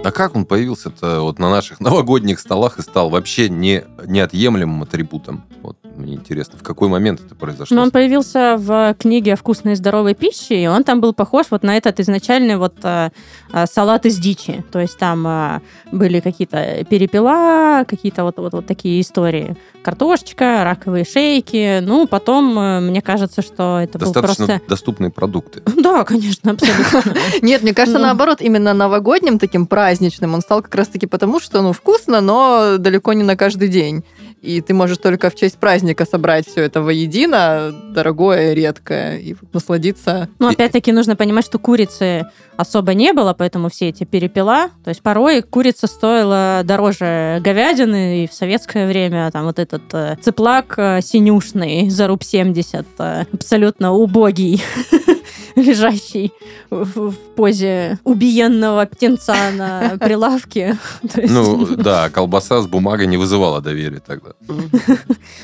А 0.10 0.12
как 0.12 0.36
он 0.36 0.46
появился-то 0.46 1.22
вот 1.22 1.38
на 1.38 1.52
наших 1.52 1.80
новогодних 1.80 2.40
столах 2.40 2.80
и 2.80 2.82
стал 2.82 3.12
вообще 3.12 3.48
не, 3.48 3.84
неотъемлемым 4.08 4.82
атрибутом? 4.82 5.44
Вот 5.62 5.78
мне 6.00 6.16
интересно, 6.16 6.58
в 6.58 6.64
какой 6.64 6.88
момент 6.88 7.22
это 7.24 7.36
произошло? 7.36 7.76
Ну, 7.76 7.84
он 7.84 7.92
появился 7.92 8.56
в 8.58 8.96
книге 8.98 9.34
о 9.34 9.36
вкусной 9.36 9.74
и 9.74 9.76
здоровой 9.76 10.16
пище, 10.16 10.64
и 10.64 10.68
он 10.68 10.84
там 10.84 11.02
был 11.02 11.14
похож 11.14 11.48
вот 11.52 11.62
на 11.62 11.78
этот 11.78 12.00
изначальный 12.00 12.56
вот 12.56 12.74
а, 12.84 13.12
а, 13.52 13.68
салат 13.68 14.06
из 14.06 14.18
дичи. 14.18 14.64
То 14.72 14.80
есть 14.80 14.98
там 14.98 15.28
а, 15.28 15.62
были 15.92 16.22
какие-то 16.22 16.86
перепела, 16.90 17.84
какие-то 17.86 18.24
вот, 18.24 18.38
вот, 18.38 18.54
вот 18.54 18.66
такие 18.66 19.02
истории. 19.02 19.58
Картошечка, 19.84 20.64
раковые 20.64 21.06
шейки. 21.06 21.80
Ну, 21.82 22.08
потом, 22.08 22.86
мне 22.86 23.02
кажется, 23.02 23.42
что 23.42 23.80
это 23.82 23.98
Достаточно 23.98 24.46
был 24.46 24.48
просто... 24.54 24.70
доступные 24.70 25.12
продукты. 25.12 25.62
Да, 25.80 26.04
конечно, 26.04 26.52
абсолютно. 26.52 27.16
Нет, 27.42 27.64
мне 27.64 27.74
кажется, 27.74 28.00
Ну. 28.00 28.06
наоборот, 28.06 28.42
именно 28.42 28.74
новогодним 28.74 29.40
таким 29.40 29.66
праздничным 30.00 30.34
он 30.34 30.42
стал 30.42 30.62
как 30.62 30.74
раз-таки 30.76 31.08
потому, 31.08 31.40
что 31.42 31.62
ну 31.62 31.74
вкусно, 31.74 32.22
но 32.22 32.78
далеко 32.78 33.12
не 33.14 33.24
на 33.24 33.36
каждый 33.36 33.68
день. 33.68 34.04
И 34.42 34.62
ты 34.62 34.74
можешь 34.74 34.98
только 34.98 35.30
в 35.30 35.36
честь 35.36 35.58
праздника 35.58 36.06
собрать 36.06 36.48
все 36.48 36.62
это 36.62 36.82
воедино, 36.82 37.74
дорогое, 37.94 38.54
редкое, 38.54 39.18
и 39.18 39.36
насладиться. 39.52 40.30
Ну, 40.40 40.48
опять-таки, 40.48 40.94
нужно 40.94 41.18
понимать, 41.18 41.44
что 41.44 41.60
курицы 41.60 42.26
особо 42.56 42.94
не 42.94 43.12
было, 43.12 43.34
поэтому 43.34 43.70
все 43.70 43.90
эти 43.90 44.06
перепела. 44.06 44.70
То 44.86 44.90
есть 44.90 45.02
порой 45.02 45.42
курица 45.42 45.88
стоила 45.88 46.62
дороже 46.64 47.42
говядины, 47.42 48.24
и 48.24 48.28
в 48.28 48.34
советское 48.34 48.88
время 48.88 49.30
там 49.32 49.46
вот 49.46 49.60
этот 49.60 49.84
э, 49.94 50.16
цыплак 50.22 50.76
э, 50.78 51.02
синюшный 51.02 51.90
за 51.90 52.08
руб 52.08 52.24
70, 52.24 52.86
э, 53.00 53.26
абсолютно 53.34 53.92
убогий, 53.92 54.64
лежащий 55.56 56.32
в, 56.70 57.10
в 57.10 57.16
позе 57.36 58.00
убиенного 58.04 58.86
птенца 58.86 59.36
на 59.56 59.98
прилавке. 60.00 60.78
Ну, 61.30 61.66
да, 61.76 62.10
колбаса 62.10 62.62
с 62.62 62.68
бумагой 62.68 63.08
не 63.08 63.18
вызывала 63.18 63.62
доверия 63.62 64.02
тогда. 64.06 64.32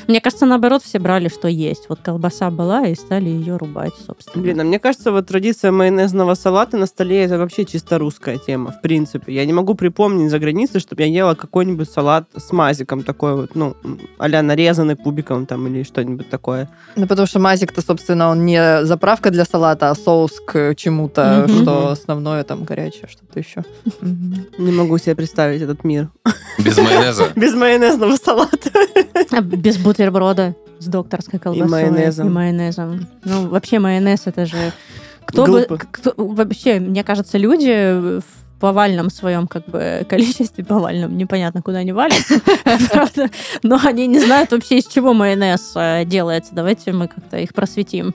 Мне 0.08 0.20
кажется, 0.20 0.46
наоборот, 0.46 0.82
все 0.82 0.98
брали, 0.98 1.28
что 1.28 1.48
есть. 1.48 1.88
Вот 1.88 2.00
колбаса 2.02 2.50
была, 2.50 2.86
и 2.86 2.94
стали 2.94 3.28
ее 3.28 3.56
рубать, 3.56 3.92
собственно. 4.06 4.42
Блин, 4.42 4.60
а 4.60 4.64
мне 4.64 4.78
кажется, 4.78 5.12
вот 5.12 5.26
традиция 5.26 5.70
майонезного 5.70 6.34
салата 6.34 6.76
на 6.76 6.86
столе 6.86 7.24
это 7.24 7.38
вообще 7.38 7.64
чисто 7.64 7.98
русская 7.98 8.38
тема, 8.38 8.72
в 8.72 8.80
принципе. 8.80 9.34
Я 9.34 9.44
не 9.44 9.52
могу 9.52 9.74
припомнить 9.74 10.30
за 10.30 10.38
границей, 10.38 10.80
чтобы 10.80 11.02
я 11.02 11.08
ела 11.08 11.34
какой-нибудь 11.34 11.90
салат 11.90 12.24
с 12.36 12.52
мазиком 12.52 13.02
такой 13.02 13.34
вот, 13.34 13.54
ну, 13.54 13.76
а 14.18 14.28
нарезанный 14.42 14.96
кубиком 14.96 15.46
там 15.46 15.66
или 15.66 15.82
что-нибудь 15.82 16.30
такое. 16.30 16.68
Ну, 16.96 17.06
потому 17.06 17.26
что 17.26 17.38
мазик-то, 17.38 17.82
собственно, 17.82 18.30
он 18.30 18.46
не 18.46 18.84
заправка 18.84 19.30
для 19.30 19.44
салата, 19.44 19.75
а 19.82 19.94
соус 19.94 20.40
к 20.46 20.74
чему-то, 20.74 21.46
Мгм. 21.48 21.62
что 21.62 21.88
основное 21.90 22.44
там 22.44 22.64
горячее, 22.64 23.08
что-то 23.08 23.38
еще. 23.38 23.64
Не 24.58 24.72
могу 24.72 24.98
себе 24.98 25.14
представить 25.16 25.62
этот 25.62 25.84
мир. 25.84 26.08
Без 26.58 26.76
майонеза. 26.78 27.32
Без 27.36 27.54
майонезного 27.54 28.16
салата. 28.16 28.70
А 29.30 29.40
без 29.40 29.76
бутерброда 29.78 30.54
с 30.78 30.86
докторской 30.86 31.38
колбасой. 31.38 31.68
майонезом. 31.70 32.26
И 32.26 32.30
майонезом. 32.30 33.06
Ну, 33.24 33.48
вообще 33.48 33.78
майонез 33.78 34.22
это 34.26 34.46
же... 34.46 34.72
Кто 35.26 35.44
бы... 35.44 35.66
Глупо. 35.66 35.84
кто- 35.90 36.14
вообще, 36.16 36.78
мне 36.78 37.02
кажется, 37.02 37.36
люди 37.38 38.20
в 38.20 38.22
повальном 38.58 39.10
своем 39.10 39.46
как 39.46 39.66
бы 39.66 40.06
количестве, 40.08 40.64
повальном, 40.64 41.16
непонятно, 41.16 41.62
куда 41.62 41.78
они 41.78 41.92
правда, 42.90 43.30
но 43.62 43.78
они 43.82 44.06
не 44.06 44.20
знают 44.20 44.52
вообще, 44.52 44.78
из 44.78 44.86
чего 44.86 45.14
майонез 45.14 45.72
э, 45.74 46.04
делается. 46.04 46.54
Давайте 46.54 46.92
мы 46.92 47.08
как-то 47.08 47.38
их 47.38 47.54
просветим. 47.54 48.14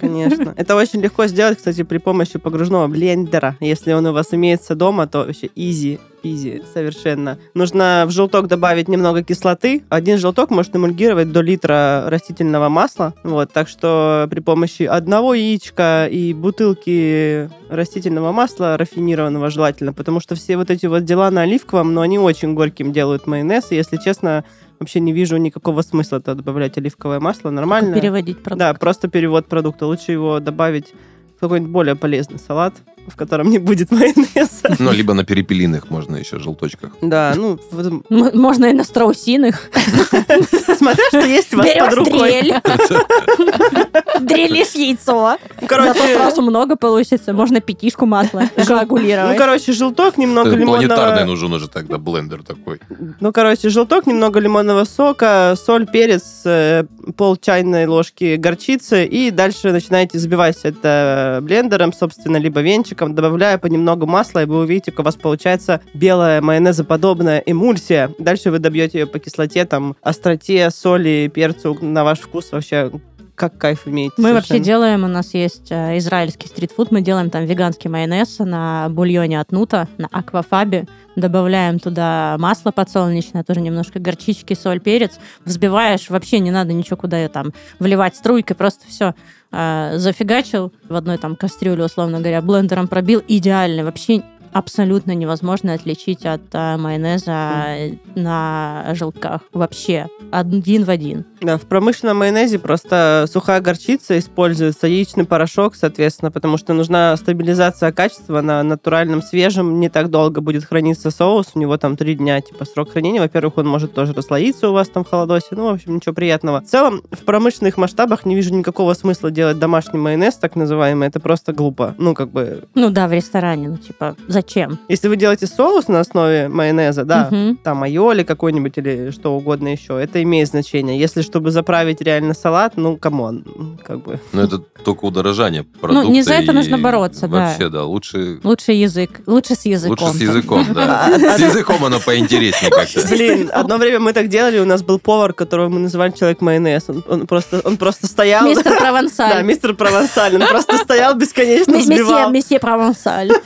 Конечно. 0.00 0.54
Это 0.56 0.76
очень 0.76 1.00
легко 1.00 1.26
сделать, 1.26 1.58
кстати, 1.58 1.82
при 1.82 1.98
помощи 1.98 2.38
погружного 2.38 2.86
блендера. 2.86 3.56
Если 3.60 3.92
он 3.92 4.06
у 4.06 4.12
вас 4.12 4.32
имеется 4.32 4.74
дома, 4.74 5.06
то 5.06 5.18
вообще 5.18 5.48
easy 5.48 6.00
easy 6.32 6.62
совершенно. 6.72 7.38
Нужно 7.54 8.04
в 8.06 8.10
желток 8.10 8.46
добавить 8.46 8.88
немного 8.88 9.22
кислоты. 9.22 9.82
Один 9.88 10.18
желток 10.18 10.50
может 10.50 10.74
эмульгировать 10.74 11.32
до 11.32 11.40
литра 11.40 12.04
растительного 12.08 12.68
масла. 12.68 13.14
Вот, 13.22 13.52
так 13.52 13.68
что 13.68 14.26
при 14.30 14.40
помощи 14.40 14.82
одного 14.82 15.34
яичка 15.34 16.06
и 16.06 16.32
бутылки 16.32 17.50
растительного 17.68 18.32
масла, 18.32 18.76
рафинированного 18.76 19.50
желательно, 19.50 19.92
потому 19.92 20.20
что 20.20 20.34
все 20.34 20.56
вот 20.56 20.70
эти 20.70 20.86
вот 20.86 21.04
дела 21.04 21.30
на 21.30 21.42
оливковом, 21.42 21.94
но 21.94 22.00
они 22.00 22.18
очень 22.18 22.54
горьким 22.54 22.92
делают 22.92 23.26
майонез, 23.26 23.70
и, 23.70 23.76
если 23.76 23.96
честно, 23.96 24.44
вообще 24.78 25.00
не 25.00 25.12
вижу 25.12 25.36
никакого 25.36 25.82
смысла 25.82 26.20
туда 26.20 26.34
добавлять 26.34 26.76
оливковое 26.78 27.20
масло. 27.20 27.50
Нормально. 27.50 27.94
Переводить 27.94 28.42
продукт. 28.42 28.58
Да, 28.58 28.74
просто 28.74 29.08
перевод 29.08 29.46
продукта. 29.46 29.86
Лучше 29.86 30.12
его 30.12 30.40
добавить 30.40 30.94
в 31.36 31.40
какой-нибудь 31.40 31.72
более 31.72 31.96
полезный 31.96 32.38
салат, 32.38 32.74
в 33.06 33.16
котором 33.16 33.50
не 33.50 33.58
будет 33.58 33.90
майонеза. 33.92 34.76
Ну, 34.78 34.92
либо 34.92 35.14
на 35.14 35.24
перепелиных 35.24 35.90
можно 35.90 36.16
еще 36.16 36.38
желточках. 36.38 36.90
Да, 37.02 37.32
ну, 37.36 37.58
М- 37.72 38.30
Можно 38.34 38.66
и 38.66 38.72
на 38.72 38.84
страусиных. 38.84 39.70
смотря 40.78 41.04
что 41.08 41.20
есть 41.20 41.54
у 41.54 41.58
вас 41.58 41.66
под 41.78 41.94
рукой. 41.94 42.30
дрель. 42.30 42.54
Дрелишь 44.20 44.74
яйцо. 44.74 45.36
Ну, 45.60 45.66
Зато 45.66 45.66
Короче, 45.66 46.14
сразу 46.16 46.42
много 46.42 46.76
получится. 46.76 47.32
Можно 47.32 47.60
пятишку 47.60 48.06
масла 48.06 48.44
ну, 48.56 48.64
коагулировать. 48.64 49.36
короче, 49.38 49.72
желток, 49.72 50.16
немного 50.18 50.50
Планетарный 50.50 50.80
лимонного... 50.86 51.24
нужен 51.24 51.52
уже 51.52 51.68
тогда 51.68 51.98
блендер 51.98 52.42
такой. 52.42 52.80
Ну, 53.20 53.32
короче, 53.32 53.68
желток, 53.68 54.06
немного 54.06 54.40
лимонного 54.40 54.84
сока, 54.84 55.54
соль, 55.56 55.86
перец, 55.86 56.42
э, 56.44 56.84
пол 57.16 57.36
чайной 57.36 57.86
ложки 57.86 58.36
горчицы, 58.36 59.04
и 59.04 59.30
дальше 59.30 59.72
начинаете 59.72 60.18
взбивать 60.18 60.58
это 60.62 61.40
блендером, 61.42 61.92
собственно, 61.92 62.36
либо 62.36 62.60
венчиком, 62.96 63.14
добавляя 63.14 63.58
понемногу 63.58 64.06
масла, 64.06 64.42
и 64.42 64.46
вы 64.46 64.58
увидите, 64.60 64.90
как 64.90 65.00
у 65.00 65.02
вас 65.02 65.16
получается 65.16 65.80
белая 65.94 66.40
майонезоподобная 66.40 67.42
эмульсия. 67.44 68.10
Дальше 68.18 68.50
вы 68.50 68.58
добьете 68.58 69.00
ее 69.00 69.06
по 69.06 69.18
кислоте, 69.18 69.64
там, 69.64 69.96
остроте, 70.02 70.70
соли, 70.70 71.30
перцу 71.32 71.76
на 71.80 72.04
ваш 72.04 72.20
вкус 72.20 72.52
вообще 72.52 72.90
как 73.34 73.58
кайф 73.58 73.86
имеете. 73.86 74.14
Мы 74.16 74.32
вообще 74.32 74.48
совершенно. 74.48 74.64
делаем, 74.64 75.04
у 75.04 75.08
нас 75.08 75.34
есть 75.34 75.70
э, 75.70 75.98
израильский 75.98 76.48
стритфуд, 76.48 76.90
мы 76.90 77.02
делаем 77.02 77.28
там 77.28 77.44
веганский 77.44 77.90
майонез 77.90 78.38
на 78.38 78.88
бульоне 78.88 79.38
от 79.38 79.52
нута, 79.52 79.88
на 79.98 80.08
аквафабе, 80.10 80.86
добавляем 81.16 81.78
туда 81.78 82.36
масло 82.38 82.70
подсолнечное, 82.70 83.42
тоже 83.42 83.60
немножко 83.60 83.98
горчички, 83.98 84.54
соль, 84.54 84.80
перец, 84.80 85.18
взбиваешь, 85.44 86.08
вообще 86.10 86.38
не 86.38 86.50
надо 86.50 86.72
ничего 86.72 86.96
куда 86.96 87.26
там 87.28 87.52
вливать 87.78 88.14
струйкой, 88.16 88.54
просто 88.56 88.86
все 88.86 89.14
зафигачил. 89.50 90.72
В 90.88 90.94
одной 90.94 91.18
там 91.18 91.34
кастрюле, 91.34 91.84
условно 91.84 92.18
говоря, 92.18 92.42
блендером 92.42 92.88
пробил, 92.88 93.22
идеально, 93.26 93.84
вообще 93.84 94.22
абсолютно 94.56 95.12
невозможно 95.12 95.74
отличить 95.74 96.24
от 96.24 96.42
э, 96.52 96.76
майонеза 96.78 97.76
на 98.14 98.86
желтках. 98.94 99.42
Вообще. 99.52 100.08
Один 100.30 100.84
в 100.84 100.90
один. 100.90 101.26
Да, 101.42 101.58
в 101.58 101.66
промышленном 101.66 102.16
майонезе 102.16 102.58
просто 102.58 103.26
сухая 103.30 103.60
горчица 103.60 104.18
используется, 104.18 104.86
яичный 104.86 105.26
порошок, 105.26 105.74
соответственно, 105.76 106.30
потому 106.30 106.56
что 106.56 106.72
нужна 106.72 107.14
стабилизация 107.18 107.92
качества 107.92 108.40
на 108.40 108.62
натуральном 108.62 109.20
свежем, 109.20 109.78
не 109.78 109.90
так 109.90 110.08
долго 110.08 110.40
будет 110.40 110.64
храниться 110.64 111.10
соус, 111.10 111.48
у 111.54 111.58
него 111.58 111.76
там 111.76 111.96
три 111.96 112.14
дня, 112.14 112.40
типа, 112.40 112.64
срок 112.64 112.92
хранения. 112.92 113.20
Во-первых, 113.20 113.58
он 113.58 113.68
может 113.68 113.92
тоже 113.92 114.14
расслоиться 114.14 114.70
у 114.70 114.72
вас 114.72 114.88
там 114.88 115.04
в 115.04 115.10
холодосе, 115.10 115.48
ну, 115.50 115.66
в 115.66 115.74
общем, 115.74 115.96
ничего 115.96 116.14
приятного. 116.14 116.62
В 116.62 116.66
целом, 116.66 117.02
в 117.10 117.24
промышленных 117.24 117.76
масштабах 117.76 118.24
не 118.24 118.34
вижу 118.34 118.54
никакого 118.54 118.94
смысла 118.94 119.30
делать 119.30 119.58
домашний 119.58 120.00
майонез, 120.00 120.36
так 120.36 120.56
называемый, 120.56 121.08
это 121.08 121.20
просто 121.20 121.52
глупо. 121.52 121.94
Ну, 121.98 122.14
как 122.14 122.30
бы, 122.30 122.64
Ну 122.74 122.88
да, 122.88 123.06
в 123.06 123.12
ресторане. 123.12 123.68
Ну, 123.68 123.76
типа, 123.76 124.16
зачем? 124.28 124.45
Зачем? 124.46 124.78
Если 124.88 125.08
вы 125.08 125.16
делаете 125.16 125.46
соус 125.46 125.88
на 125.88 126.00
основе 126.00 126.48
майонеза, 126.48 127.04
да, 127.04 127.28
Мгм. 127.30 127.56
там 127.56 127.82
айоли 127.82 128.22
какой-нибудь 128.22 128.78
или 128.78 129.10
что 129.10 129.34
угодно 129.36 129.68
еще, 129.68 130.00
это 130.00 130.22
имеет 130.22 130.48
значение. 130.48 130.98
Если 130.98 131.22
чтобы 131.22 131.50
заправить 131.50 132.00
реально 132.00 132.32
салат, 132.34 132.74
ну, 132.76 132.96
come 132.96 133.43
on, 133.43 133.78
как 133.84 134.02
бы. 134.04 134.20
Но 134.32 134.42
это 134.42 134.58
только 134.84 135.04
удорожание 135.06 135.64
продукта. 135.64 136.04
Ну, 136.06 136.12
не 136.12 136.22
за 136.22 136.34
это 136.34 136.52
и 136.52 136.54
нужно 136.54 136.78
бороться, 136.78 137.26
да. 137.26 137.48
Вообще, 137.48 137.68
да, 137.68 137.84
лучше... 137.84 138.38
Лучше 138.44 138.72
язык. 138.72 139.20
Лучше 139.26 139.54
с 139.56 139.64
языком. 139.64 140.06
Лучше 140.08 140.18
с 140.18 140.20
языком, 140.20 140.66
да. 140.72 141.10
С 141.36 141.40
языком 141.40 141.84
оно 141.84 141.98
поинтереснее 141.98 142.70
как-то. 142.70 143.06
Блин, 143.08 143.50
одно 143.52 143.76
время 143.78 143.98
мы 144.00 144.12
так 144.12 144.28
делали, 144.28 144.58
у 144.60 144.64
нас 144.64 144.82
был 144.82 144.98
повар, 144.98 145.32
которого 145.32 145.68
мы 145.68 145.80
называли 145.80 146.12
человек 146.12 146.40
майонез. 146.40 146.84
Он, 147.08 147.26
просто, 147.26 147.60
он 147.64 147.76
просто 147.76 148.06
стоял. 148.06 148.46
Мистер 148.46 148.72
Да, 148.76 148.80
Провансаль. 148.80 149.44
мистер 149.44 149.74
Провансаль. 149.74 150.34
Он 150.36 150.46
просто 150.48 150.76
стоял 150.78 151.14
бесконечно, 151.16 151.72
Месье, 151.72 151.94
взбивал. 151.94 152.30
месье 152.30 152.58
Провансаль. 152.60 153.30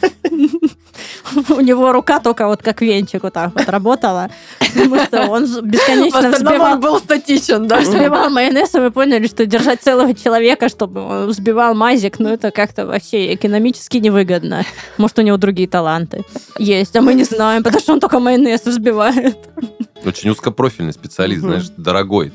У 1.48 1.60
него 1.60 1.92
рука 1.92 2.20
только 2.20 2.46
вот 2.46 2.62
как 2.62 2.80
венчик 2.80 3.22
вот 3.22 3.34
так 3.34 3.52
вот 3.54 3.68
работала. 3.68 4.30
Потому 4.58 5.04
что 5.04 5.26
он 5.30 5.44
бесконечно 5.62 6.30
взбивал 6.30 6.74
он 6.74 6.80
был 6.80 6.98
статичен, 6.98 7.66
да? 7.66 7.80
взбивал 7.80 8.30
майонез, 8.30 8.74
и 8.74 8.78
мы 8.78 8.90
поняли, 8.90 9.26
что 9.26 9.46
держать 9.46 9.82
целого 9.82 10.14
человека, 10.14 10.68
чтобы 10.68 11.02
он 11.02 11.26
взбивал 11.26 11.74
мазик, 11.74 12.18
ну 12.18 12.28
это 12.28 12.50
как-то 12.50 12.86
вообще 12.86 13.34
экономически 13.34 13.98
невыгодно. 13.98 14.64
Может, 14.98 15.18
у 15.18 15.22
него 15.22 15.36
другие 15.36 15.68
таланты 15.68 16.24
есть, 16.58 16.94
а 16.96 17.00
мы 17.00 17.14
не 17.14 17.24
знаем, 17.24 17.62
потому 17.62 17.80
что 17.80 17.92
он 17.92 18.00
только 18.00 18.20
майонез 18.20 18.64
взбивает. 18.64 19.36
Очень 20.04 20.30
узкопрофильный 20.30 20.92
специалист, 20.92 21.42
знаешь, 21.42 21.68
дорогой. 21.76 22.32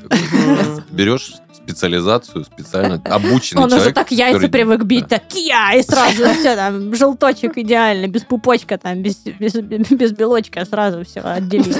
Берешь 0.90 1.32
специализацию, 1.66 2.44
специально 2.44 2.94
обученный 3.04 3.62
Он 3.62 3.66
уже 3.68 3.76
человек. 3.76 3.94
так 3.94 4.10
яйца 4.12 4.34
который- 4.38 4.50
привык 4.50 4.82
бить, 4.84 5.08
Да. 5.08 5.18
так 5.18 5.28
кия, 5.28 5.72
и 5.76 5.82
сразу 5.82 6.24
все 6.38 6.54
там, 6.54 6.94
желточек 6.94 7.58
идеально, 7.58 8.06
без 8.06 8.22
пупочка 8.22 8.78
там, 8.78 9.02
без, 9.02 9.16
без, 9.16 9.54
без 9.54 10.12
белочка, 10.12 10.64
сразу 10.64 11.04
все 11.04 11.20
отделил. 11.20 11.74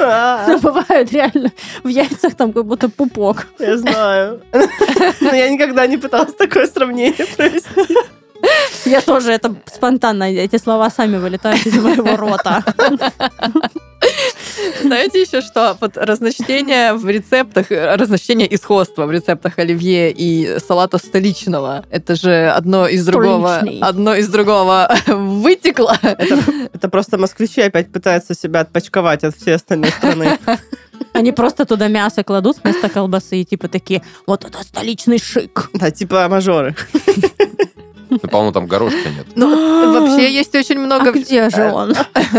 А, 0.00 0.46
Ну, 0.48 0.58
Бывают 0.60 1.12
реально 1.12 1.50
в 1.82 1.88
яйцах 1.88 2.34
там 2.34 2.52
как 2.52 2.64
будто 2.66 2.88
пупок. 2.88 3.46
Я 3.58 3.76
знаю. 3.78 4.40
Но 5.20 5.32
я 5.34 5.48
никогда 5.50 5.86
не 5.86 5.96
пыталась 5.96 6.34
такое 6.34 6.66
сравнение 6.68 7.26
провести. 7.36 7.96
Я 8.84 9.00
тоже 9.00 9.32
это 9.32 9.56
спонтанно, 9.66 10.24
эти 10.32 10.56
слова 10.58 10.88
сами 10.90 11.16
вылетают 11.16 11.66
из 11.66 11.74
моего 11.74 12.16
рота. 12.16 12.62
Знаете 14.82 15.22
еще 15.22 15.40
что? 15.40 15.76
Вот 15.80 15.96
разночтение 15.96 16.94
в 16.94 17.08
рецептах, 17.08 17.66
разночтение 17.70 18.46
и 18.46 18.56
сходство 18.56 19.06
в 19.06 19.10
рецептах 19.10 19.58
оливье 19.58 20.12
и 20.12 20.58
салата 20.66 20.98
столичного. 20.98 21.84
Это 21.90 22.14
же 22.14 22.48
одно 22.48 22.86
из 22.86 23.04
другого, 23.04 23.62
одно 23.80 24.14
из 24.14 24.28
другого 24.28 24.90
вытекло. 25.06 25.96
Это 26.02 26.88
просто 26.88 27.18
москвичи 27.18 27.60
опять 27.60 27.92
пытаются 27.92 28.34
себя 28.34 28.60
отпочковать 28.60 29.24
от 29.24 29.36
всей 29.36 29.54
остальной 29.54 29.90
страны. 29.90 30.38
Они 31.12 31.32
просто 31.32 31.64
туда 31.64 31.88
мясо 31.88 32.22
кладут 32.22 32.58
вместо 32.62 32.88
колбасы 32.88 33.40
и 33.40 33.44
типа 33.44 33.68
такие, 33.68 34.02
вот 34.26 34.44
это 34.44 34.62
столичный 34.62 35.18
шик. 35.18 35.70
Да, 35.72 35.90
типа 35.90 36.28
мажоры. 36.28 36.74
Ну, 38.10 38.18
По-моему, 38.18 38.52
там 38.52 38.66
горошка 38.66 39.08
нет. 39.08 39.26
Ну, 39.34 39.92
вообще 39.92 40.32
есть 40.32 40.54
очень 40.54 40.78
много... 40.78 41.10
А 41.10 41.12
где 41.12 41.50
же 41.50 41.70
он? 41.72 41.94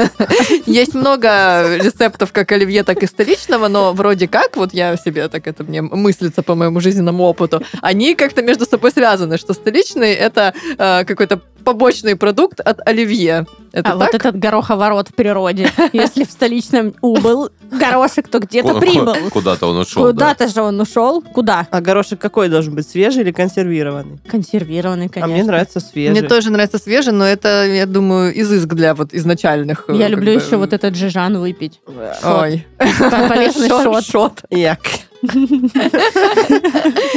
Есть 0.65 0.95
много 0.95 1.77
рецептов 1.77 2.31
как 2.31 2.51
оливье, 2.51 2.83
так 2.83 3.03
и 3.03 3.07
столичного, 3.07 3.67
но 3.67 3.93
вроде 3.93 4.27
как, 4.27 4.57
вот 4.57 4.73
я 4.73 4.95
себе 4.97 5.27
так 5.27 5.47
это 5.47 5.63
мне 5.63 5.81
мыслится 5.81 6.41
по 6.43 6.55
моему 6.55 6.79
жизненному 6.79 7.23
опыту, 7.23 7.61
они 7.81 8.15
как-то 8.15 8.41
между 8.41 8.65
собой 8.65 8.91
связаны, 8.91 9.37
что 9.37 9.53
столичный 9.53 10.13
это 10.13 10.53
э, 10.77 11.05
какой-то 11.05 11.41
побочный 11.63 12.15
продукт 12.15 12.59
от 12.59 12.79
оливье. 12.87 13.45
Это 13.71 13.91
А 13.91 13.95
вот 13.95 14.05
так? 14.11 14.15
этот 14.15 14.39
гороховорот 14.39 15.09
в 15.09 15.13
природе. 15.13 15.71
Если 15.93 16.23
в 16.23 16.31
столичном 16.31 16.95
убыл 17.01 17.49
горошек, 17.71 18.27
то 18.27 18.39
где-то 18.39 18.79
прибыл. 18.79 19.13
ку- 19.13 19.29
Куда-то 19.31 19.67
он 19.67 19.77
ушел. 19.77 20.03
да. 20.05 20.09
Куда-то 20.11 20.47
же 20.47 20.61
он 20.63 20.79
ушел. 20.81 21.21
Куда? 21.21 21.67
А 21.69 21.79
горошек 21.81 22.19
какой 22.19 22.49
должен 22.49 22.73
быть? 22.73 22.89
Свежий 22.89 23.21
или 23.21 23.31
консервированный? 23.31 24.19
Консервированный, 24.27 25.05
А 25.05 25.09
конечно. 25.09 25.33
мне 25.33 25.43
нравится 25.43 25.79
свежий. 25.79 26.11
Мне 26.19 26.27
тоже 26.27 26.51
нравится 26.51 26.79
свежий, 26.79 27.13
но 27.13 27.25
это, 27.25 27.65
я 27.67 27.85
думаю, 27.85 28.39
изыск 28.41 28.69
для 28.69 28.95
вот 28.95 29.13
изначальных. 29.13 29.85
э, 29.87 29.95
Я 29.97 30.07
люблю 30.07 30.31
еще 30.31 30.57
вот 30.57 30.73
этот 30.73 30.95
жижан 30.95 31.37
выпить. 31.37 31.79
Ой. 32.23 32.65
Полезный 32.77 33.69
шот. 33.69 34.05
Шот. 34.05 34.41
Як. 34.49 34.79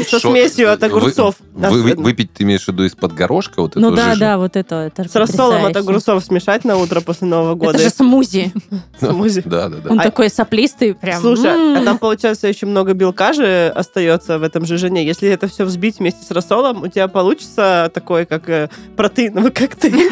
Со 0.08 0.18
смесью 0.18 0.72
от 0.72 0.82
огурцов. 0.82 1.36
Вы- 1.52 1.68
вы- 1.70 1.82
вы- 1.94 2.02
Выпить 2.02 2.32
ты 2.32 2.42
имеешь 2.44 2.64
в 2.64 2.68
виду 2.68 2.84
из-под 2.84 3.14
горошка? 3.14 3.60
Вот 3.62 3.76
Ну 3.76 3.88
эту 3.88 3.96
да, 3.96 4.16
да, 4.16 4.38
вот 4.38 4.56
это. 4.56 4.90
это 4.92 5.08
С 5.08 5.14
рассолом 5.14 5.64
от 5.64 5.76
огурцов 5.76 6.24
смешать 6.24 6.64
на 6.64 6.76
утро 6.76 7.00
после 7.00 7.28
Нового 7.28 7.54
года. 7.54 7.74
Это 7.78 7.84
же 7.84 7.90
смузи. 7.90 8.52
Смузи. 9.00 9.42
Да, 9.44 9.68
да, 9.68 9.76
да. 9.78 9.90
Он 9.90 10.00
А- 10.00 10.02
такой 10.02 10.30
соплистый, 10.30 10.94
прям. 10.94 11.20
Слушай, 11.20 11.78
а 11.80 11.84
там, 11.84 11.98
получается, 11.98 12.48
еще 12.48 12.66
много 12.66 12.92
белка 12.94 13.32
же 13.32 13.72
остается 13.74 14.38
в 14.38 14.42
этом 14.42 14.66
жижене. 14.66 15.04
Если 15.06 15.28
это 15.28 15.46
все 15.48 15.64
взбить 15.64 15.98
вместе 16.00 16.24
с 16.24 16.30
рассолом, 16.30 16.82
у 16.82 16.88
тебя 16.88 17.08
получится 17.08 17.90
такой, 17.94 18.26
как 18.26 18.48
э, 18.48 18.68
протеиновый 18.96 19.50
коктейль. 19.52 20.10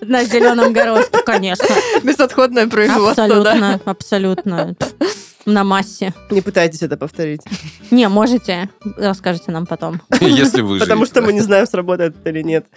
На 0.00 0.24
зеленом 0.24 0.72
горошке, 0.72 1.18
конечно. 1.24 1.66
Безотходное 2.02 2.66
производство, 2.68 3.26
да? 3.28 3.80
Абсолютно, 3.84 4.74
абсолютно. 4.74 4.76
На 5.46 5.64
массе. 5.64 6.14
Не 6.30 6.40
пытайтесь 6.40 6.82
это 6.82 6.96
повторить. 6.96 7.42
Не, 7.90 8.08
можете. 8.08 8.70
Расскажите 8.96 9.50
нам 9.52 9.66
потом. 9.66 10.00
Если 10.20 10.62
вы 10.62 10.78
Потому 10.78 11.06
что 11.06 11.22
мы 11.22 11.32
не 11.32 11.40
знаем, 11.40 11.66
сработает 11.66 12.16
это 12.16 12.30
или 12.30 12.42
нет. 12.42 12.66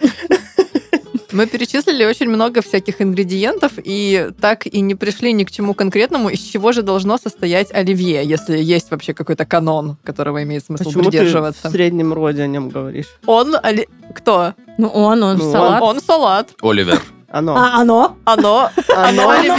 Мы 1.30 1.46
перечислили 1.46 2.04
очень 2.06 2.26
много 2.28 2.62
всяких 2.62 3.02
ингредиентов 3.02 3.72
и 3.76 4.30
так 4.40 4.66
и 4.66 4.80
не 4.80 4.94
пришли 4.94 5.32
ни 5.34 5.44
к 5.44 5.50
чему 5.50 5.74
конкретному, 5.74 6.30
из 6.30 6.40
чего 6.40 6.72
же 6.72 6.80
должно 6.82 7.18
состоять 7.18 7.70
оливье, 7.72 8.24
если 8.24 8.56
есть 8.58 8.90
вообще 8.90 9.12
какой-то 9.12 9.44
канон, 9.44 9.98
которого 10.04 10.42
имеет 10.42 10.64
смысл 10.64 10.84
Почему 10.84 11.04
ты 11.04 11.10
придерживаться. 11.10 11.68
в 11.68 11.70
среднем 11.72 12.14
роде 12.14 12.42
о 12.42 12.46
нем 12.46 12.70
говоришь? 12.70 13.08
Он 13.26 13.54
оли- 13.62 13.88
кто? 14.14 14.54
Ну, 14.78 14.88
он, 14.88 15.22
он 15.22 15.36
Ну, 15.36 15.52
салат. 15.52 15.82
Он 15.82 16.00
салат. 16.00 16.54
Оливер. 16.62 17.02
Оно. 17.30 17.56
А 17.56 17.80
оно? 17.80 18.16
Оно, 18.24 18.70
оно 18.96 19.30
Оно. 19.30 19.54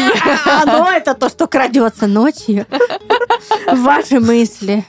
А 0.45 0.61
оно 0.63 0.89
это 0.89 1.13
то, 1.13 1.29
что 1.29 1.47
крадется 1.47 2.07
ночью. 2.07 2.65
Ваши 3.71 4.19
мысли. 4.19 4.85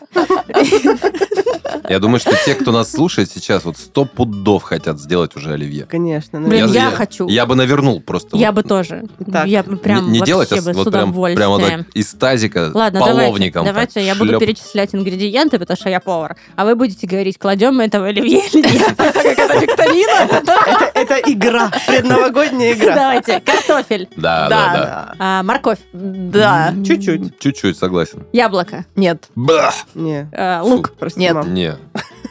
Я 1.88 1.98
думаю, 1.98 2.20
что 2.20 2.32
те, 2.44 2.54
кто 2.54 2.72
нас 2.72 2.90
слушает 2.90 3.30
сейчас, 3.30 3.64
вот 3.64 3.76
сто 3.76 4.04
пудов 4.04 4.62
хотят 4.62 5.00
сделать 5.00 5.36
уже 5.36 5.52
оливье. 5.52 5.86
Конечно. 5.86 6.40
Блин, 6.40 6.70
я 6.72 6.90
хочу. 6.90 7.28
Я 7.28 7.46
бы 7.46 7.54
навернул 7.54 8.00
просто. 8.00 8.36
Я 8.36 8.52
вот. 8.52 8.62
бы 8.62 8.68
тоже. 8.68 9.04
Так. 9.30 9.46
Я 9.46 9.62
бы 9.62 9.76
прям 9.76 10.10
не, 10.10 10.20
не 10.20 10.26
делать, 10.26 10.52
а 10.52 10.56
вот 10.56 10.90
прям, 10.90 11.10
удовольствием. 11.10 11.36
прямо 11.36 11.58
так 11.58 11.86
из 11.94 12.08
тазика 12.12 12.70
Ладно, 12.74 13.00
давайте, 13.00 13.26
половником. 13.28 13.64
так 13.64 13.74
давайте 13.74 14.04
я 14.04 14.14
буду 14.14 14.38
перечислять 14.38 14.94
ингредиенты, 14.94 15.58
потому 15.58 15.76
что 15.76 15.88
я 15.88 16.00
повар. 16.00 16.36
А 16.56 16.64
вы 16.64 16.74
будете 16.74 17.06
говорить, 17.06 17.38
кладем 17.38 17.76
мы 17.76 17.84
этого 17.84 18.06
оливье 18.06 18.40
или 18.52 18.62
нет. 18.78 18.94
Это 18.98 19.58
викторина? 19.60 20.90
Это, 20.94 21.14
игра, 21.30 21.70
предновогодняя 21.86 22.74
игра. 22.74 22.94
Давайте. 22.94 23.40
Картофель. 23.40 24.08
Да, 24.16 24.48
Да. 24.48 24.72
да, 24.72 25.14
а, 25.18 25.42
Морковь. 25.42 25.78
Да. 25.92 26.74
Чуть-чуть. 26.86 27.38
Чуть-чуть 27.38 27.76
согласен. 27.76 28.24
Яблоко. 28.32 28.84
Нет. 28.96 29.28
Бах! 29.34 29.74
Не. 29.94 30.28
э, 30.32 30.60
Лук. 30.60 30.92
Прости, 30.98 31.20
Нет. 31.20 31.36
Не. 31.60 31.76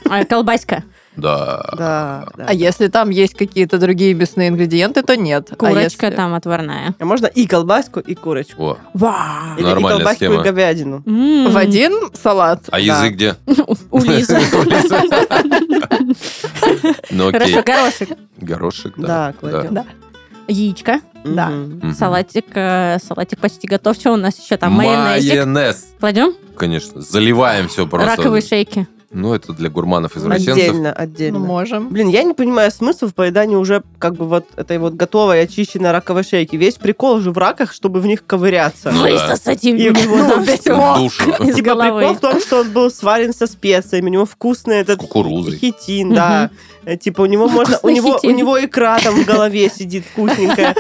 а, 0.10 0.26
Колбаська. 0.26 0.84
Да. 1.16 1.70
Да, 1.78 2.28
да. 2.38 2.46
А 2.48 2.54
если 2.54 2.88
там 2.88 3.10
есть 3.10 3.34
какие-то 3.34 3.78
другие 3.78 4.14
мясные 4.14 4.48
ингредиенты, 4.50 5.02
то 5.02 5.18
нет. 5.18 5.50
А 5.52 5.56
Курочка 5.58 6.06
если- 6.06 6.16
там 6.16 6.34
отварная. 6.34 6.96
А 6.98 7.04
можно 7.06 7.26
и 7.26 7.46
колбаску, 7.46 8.00
и 8.00 8.16
курочку. 8.16 8.64
О. 8.64 8.78
Вау. 8.94 9.58
Или 9.58 9.64
и 9.66 9.68
Нормальная 9.70 9.98
колбаску, 9.98 10.16
схема. 10.26 10.40
и 10.42 10.44
говядину. 10.44 11.04
М. 11.06 11.52
В 11.52 11.58
один 11.58 11.94
салат. 12.14 12.62
А 12.72 12.80
язык 12.80 13.14
где? 13.16 13.36
У 13.92 14.00
Лизы. 14.02 14.40
Ну. 17.12 17.32
Хорошо, 17.32 17.64
горошек. 17.64 18.10
Горошек, 18.38 18.94
Да, 18.98 19.08
да. 19.08 19.34
кладем. 19.40 19.74
Да. 19.74 19.86
Яичко. 20.48 21.02
Да. 21.24 21.52
Салатик. 21.98 22.46
э, 22.56 22.98
Салатик 23.06 23.40
почти 23.40 23.68
готов. 23.68 23.96
Что 23.98 24.14
у 24.14 24.16
нас 24.16 24.40
еще 24.44 24.58
там? 24.58 24.74
Майонезик. 24.74 25.34
Майонез. 25.34 25.88
Кладем? 26.00 26.34
Конечно. 26.58 27.02
Заливаем 27.02 27.68
все 27.68 27.86
просто. 27.88 28.16
Раковые 28.16 28.42
шейки. 28.42 28.88
Ну, 29.12 29.34
это 29.34 29.54
для 29.54 29.70
гурманов-извращенцев. 29.70 30.54
Отдельно, 30.54 30.90
Ну, 30.96 31.04
отдельно. 31.04 31.40
можем. 31.40 31.90
Блин, 31.90 32.10
я 32.10 32.22
не 32.24 32.34
понимаю 32.36 32.70
смысл 32.72 33.08
в 33.08 33.16
поедании 33.16 33.56
уже 33.56 33.82
как 33.98 34.16
бы 34.16 34.26
вот 34.26 34.46
этой 34.56 34.78
вот 34.78 34.94
готовой 34.94 35.42
очищенной 35.42 35.92
раковой 35.92 36.24
шейки. 36.24 36.56
Весь 36.56 36.76
прикол 36.76 37.20
же 37.20 37.32
в 37.32 37.38
раках, 37.38 37.74
чтобы 37.74 38.02
в 38.02 38.06
них 38.06 38.24
ковыряться. 38.26 38.92
Ну, 38.92 39.04
да. 39.04 39.10
Высосать 39.12 39.64
им 39.64 39.78
И- 39.78 39.90
у 39.90 39.94
него 39.94 40.16
ну, 40.18 40.30
там 40.30 40.44
весь 40.44 40.62
душу. 40.64 41.32
из 41.44 41.56
Типа 41.56 41.76
прикол 41.76 42.14
в 42.14 42.20
том, 42.20 42.40
что 42.40 42.60
он 42.62 42.72
был 42.72 42.92
сварен 42.92 43.34
со 43.34 43.48
специями, 43.48 44.06
у 44.10 44.14
него 44.14 44.26
вкусный 44.26 44.78
этот 44.78 45.00
кукурузой. 45.00 45.58
хитин, 45.58 46.14
да. 46.14 46.52
Э, 46.86 46.96
Типа 46.96 47.22
у 47.22 47.26
него 47.26 47.48
можно, 47.50 47.78
у 47.84 47.90
него, 47.90 48.20
у 48.24 48.30
него 48.30 48.64
икра 48.64 49.00
там 49.00 49.16
в 49.16 49.26
голове 49.26 49.70
сидит 49.70 50.06
вкусненькая. 50.06 50.76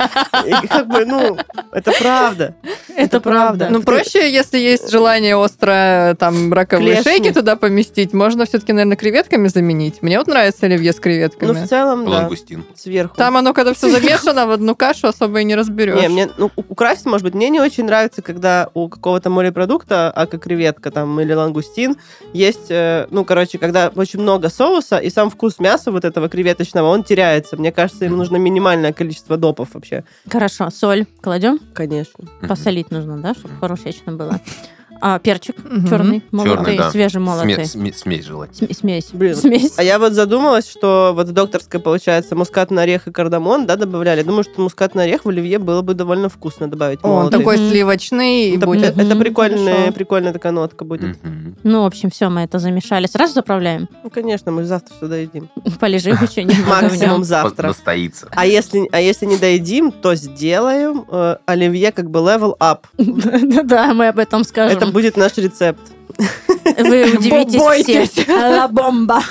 И 0.45 0.67
как 0.67 0.87
бы, 0.87 1.05
ну, 1.05 1.37
это 1.71 1.91
правда. 1.99 2.55
Это 2.95 3.19
правда. 3.19 3.67
Ну, 3.69 3.81
проще, 3.83 4.31
если 4.31 4.57
есть 4.59 4.89
желание 4.89 5.35
остро 5.35 6.15
там 6.19 6.53
раковые 6.53 7.01
шейки 7.03 7.31
туда 7.33 7.55
поместить, 7.55 8.13
можно 8.19 8.45
все-таки, 8.45 8.73
наверное, 8.73 8.97
креветками 8.97 9.47
заменить. 9.47 10.01
Мне 10.03 10.17
вот 10.19 10.27
нравится 10.27 10.65
оливье 10.65 10.91
с 10.91 10.97
Ну, 10.97 11.01
креветками. 11.01 11.53
в 11.53 11.67
целом, 11.67 12.03
да, 12.05 12.11
Лангустин. 12.11 12.65
сверху. 12.75 13.15
Там 13.15 13.37
оно, 13.37 13.53
когда 13.53 13.73
все 13.73 13.89
замешано, 13.89 14.45
в 14.45 14.51
одну 14.51 14.75
кашу 14.75 15.07
особо 15.07 15.39
и 15.39 15.43
не 15.45 15.55
разберешь. 15.55 15.99
Не, 16.01 16.09
мне, 16.09 16.29
ну, 16.37 16.51
украсить, 16.55 17.05
может 17.05 17.23
быть, 17.23 17.33
мне 17.33 17.49
не 17.49 17.61
очень 17.61 17.85
нравится, 17.85 18.21
когда 18.21 18.69
у 18.73 18.89
какого-то 18.89 19.29
морепродукта, 19.29 20.11
а 20.11 20.27
как 20.27 20.43
креветка 20.43 20.91
там 20.91 21.19
или 21.21 21.33
лангустин, 21.33 21.95
есть, 22.33 22.69
э, 22.69 23.07
ну, 23.09 23.23
короче, 23.25 23.57
когда 23.57 23.91
очень 23.95 24.19
много 24.19 24.49
соуса, 24.49 24.97
и 24.97 25.09
сам 25.09 25.29
вкус 25.29 25.59
мяса 25.59 25.91
вот 25.91 26.03
этого 26.05 26.27
креветочного, 26.29 26.87
он 26.87 27.03
теряется. 27.03 27.55
Мне 27.57 27.71
кажется, 27.71 28.03
им 28.05 28.17
нужно 28.17 28.35
минимальное 28.37 28.91
количество 28.91 29.37
допов 29.37 29.69
вообще. 29.73 30.03
Хорошо, 30.29 30.69
соль 30.69 31.05
кладем. 31.21 31.59
Конечно. 31.73 32.25
Посолить 32.47 32.91
нужно, 32.91 33.17
да, 33.17 33.33
чтобы 33.33 33.55
хорошечно 33.59 34.11
было. 34.11 34.39
А, 35.01 35.17
перчик 35.19 35.55
Мгм. 35.63 35.87
черный, 35.87 36.23
молотый, 36.31 36.55
Черный, 36.57 36.77
да. 36.77 36.91
свежемолотый. 36.91 37.53
Сме- 37.55 37.63
сме- 37.63 37.93
Смесь 37.93 38.25
желательно. 38.25 38.57
См- 38.67 38.73
Смесь. 38.79 39.07
Блин. 39.13 39.35
Смесь. 39.35 39.73
А 39.77 39.83
я 39.83 39.97
вот 39.99 40.13
задумалась, 40.13 40.69
что 40.69 41.13
вот 41.15 41.27
в 41.27 41.31
докторской, 41.31 41.79
получается, 41.79 42.35
мускатный 42.35 42.83
орех 42.83 43.07
и 43.07 43.11
кардамон, 43.11 43.65
да, 43.65 43.75
добавляли. 43.75 44.23
Думаю, 44.23 44.43
что 44.43 44.61
мускатный 44.61 45.05
орех 45.05 45.25
в 45.25 45.29
оливье 45.29 45.57
было 45.59 45.81
бы 45.81 45.93
довольно 45.93 46.27
вкусно 46.29 46.67
добавить. 46.69 46.99
Он 47.03 47.11
молотый. 47.11 47.39
такой 47.39 47.57
сливочный 47.57 48.49
и 48.49 48.57
Это, 48.57 48.65
будет. 48.65 48.97
это 48.97 49.03
Мгм, 49.15 49.19
прикольная, 49.19 49.73
хорошо. 49.75 49.93
прикольная 49.93 50.33
такая 50.33 50.51
нотка 50.51 50.83
будет. 50.85 51.23
Мгм. 51.23 51.55
Ну, 51.63 51.83
в 51.83 51.85
общем, 51.85 52.09
все, 52.09 52.29
мы 52.29 52.41
это 52.41 52.59
замешали. 52.59 53.07
Сразу 53.07 53.33
заправляем. 53.33 53.87
Ну, 54.03 54.09
конечно, 54.09 54.51
мы 54.51 54.65
завтра 54.65 54.93
сюда 54.99 55.17
едим. 55.17 55.49
Полежим 55.79 56.17
еще 56.21 56.43
немного 56.43 56.81
Максимум 56.83 57.23
завтра. 57.23 57.67
Настоится. 57.67 58.27
А 58.31 58.45
если, 58.45 58.87
а 58.91 58.99
если 58.99 59.25
не 59.25 59.37
доедим, 59.37 59.91
то 59.91 60.15
сделаем 60.15 61.05
э, 61.09 61.37
оливье 61.45 61.91
как 61.91 62.09
бы 62.09 62.19
level 62.19 62.55
up. 62.59 62.79
Да, 63.69 63.93
мы 63.93 64.07
об 64.07 64.19
этом 64.19 64.41
Это 64.41 64.88
будет 64.89 65.17
наш 65.17 65.37
рецепт. 65.37 65.81
Вы 66.77 67.03
удивитесь 67.15 67.55
Бойтесь. 67.55 68.09
все. 68.11 68.25
Ла 68.31 68.67
бомба. 68.67 69.23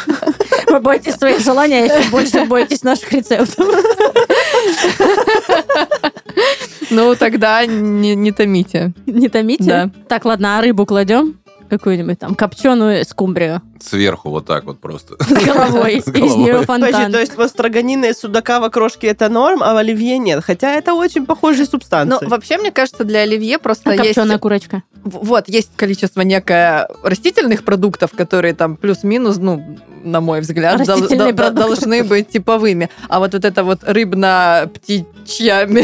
Вы 0.67 0.81
боитесь 0.81 1.15
своих 1.15 1.41
желаний, 1.41 1.75
а 1.77 1.85
еще 1.85 2.09
больше 2.11 2.45
боитесь 2.45 2.83
наших 2.83 3.13
рецептов. 3.13 3.67
Ну, 6.91 7.15
тогда 7.17 7.67
не, 7.67 8.15
не 8.15 8.33
томите. 8.33 8.93
Не 9.07 9.29
томите? 9.29 9.65
Да. 9.65 9.91
Так, 10.09 10.25
ладно, 10.25 10.59
а 10.59 10.63
рыбу 10.63 10.87
кладем? 10.87 11.39
Какую-нибудь 11.69 12.19
там 12.19 12.35
копченую 12.35 13.05
скумбрию 13.05 13.61
Сверху 13.81 14.31
вот 14.31 14.45
так 14.47 14.65
вот 14.65 14.81
просто. 14.81 15.15
с 15.23 15.29
головой. 15.45 16.03
С 16.05 16.09
Из 16.09 16.35
нее. 16.35 16.65
Подожди, 16.67 16.93
фонтан. 16.95 17.13
то 17.13 17.21
есть 17.21 17.37
вот 17.37 17.49
строганина 17.49 18.07
и 18.07 18.13
судака 18.13 18.59
в 18.59 18.65
окрошке 18.65 19.07
это 19.07 19.29
норм, 19.29 19.63
а 19.63 19.73
в 19.73 19.77
оливье 19.77 20.19
нет. 20.19 20.43
Хотя 20.45 20.75
это 20.75 20.95
очень 20.95 21.27
похожие 21.27 21.65
Ну, 21.65 21.71
субстанции. 21.71 22.27
вообще, 22.27 22.59
мне 22.59 22.73
кажется, 22.73 23.05
для 23.05 23.21
оливье 23.21 23.59
просто 23.59 23.91
А 23.91 23.95
есть... 23.95 24.15
копченая 24.17 24.39
курочка. 24.39 24.83
Вот, 25.05 25.49
есть 25.49 25.71
количество 25.77 26.23
некое 26.23 26.89
растительных 27.05 27.65
продуктов, 27.65 28.11
которые 28.17 28.53
там 28.55 28.77
плюс-минус, 28.77 29.37
ну, 29.37 29.79
на 30.03 30.21
мой 30.21 30.41
взгляд, 30.41 30.85
дол- 30.85 31.07
дол- 31.09 31.51
должны 31.53 32.03
быть 32.03 32.31
типовыми. 32.31 32.91
А 33.09 33.21
вот, 33.21 33.35
вот 33.35 33.45
это 33.45 33.63
вот 33.63 33.81
рыбно-птичья... 33.85 35.69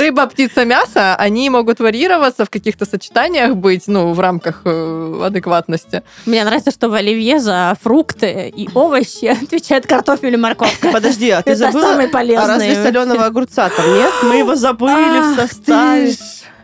Рыба, 0.00 0.26
птица, 0.26 0.64
мясо, 0.64 1.14
они 1.16 1.50
могут 1.50 1.78
варьироваться 1.78 2.44
в 2.44 2.50
каких-то 2.50 2.86
сочетаниях 2.86 3.54
быть, 3.54 3.84
ну, 3.86 4.12
в 4.12 4.20
рамках 4.20 4.62
э, 4.64 5.22
адекватности. 5.24 6.02
Мне 6.26 6.42
нравится, 6.44 6.70
что 6.70 6.88
в 6.88 6.94
оливье 6.94 7.38
за 7.38 7.76
фрукты 7.82 8.52
и 8.54 8.68
овощи 8.74 9.26
отвечает 9.44 9.86
картофель 9.86 10.34
и 10.34 10.36
морковка. 10.36 10.90
Подожди, 10.90 11.30
а 11.30 11.42
ты 11.42 11.54
забыла? 11.54 11.82
самый 11.82 12.06
А 12.06 12.10
полезный. 12.10 12.46
разве 12.48 12.82
соленого 12.82 13.26
огурца 13.26 13.68
там 13.68 13.86
нет? 13.94 14.12
Мы 14.22 14.36
его 14.36 14.54
забыли 14.56 15.20
в 15.20 15.36
составе. 15.36 16.14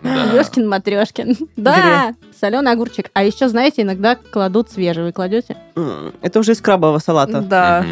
Да. 0.03 0.22
Ёшкин 0.35 0.68
матрешкин. 0.68 1.37
Да, 1.57 2.14
соленый 2.38 2.72
огурчик. 2.72 3.11
А 3.12 3.25
еще, 3.25 3.49
знаете, 3.49 3.83
иногда 3.83 4.16
кладут 4.16 4.70
свежий. 4.70 5.05
Вы 5.05 5.12
кладете? 5.12 5.57
Это 6.22 6.38
уже 6.38 6.53
из 6.53 6.61
крабового 6.61 6.99
салата. 6.99 7.40
Да. 7.40 7.85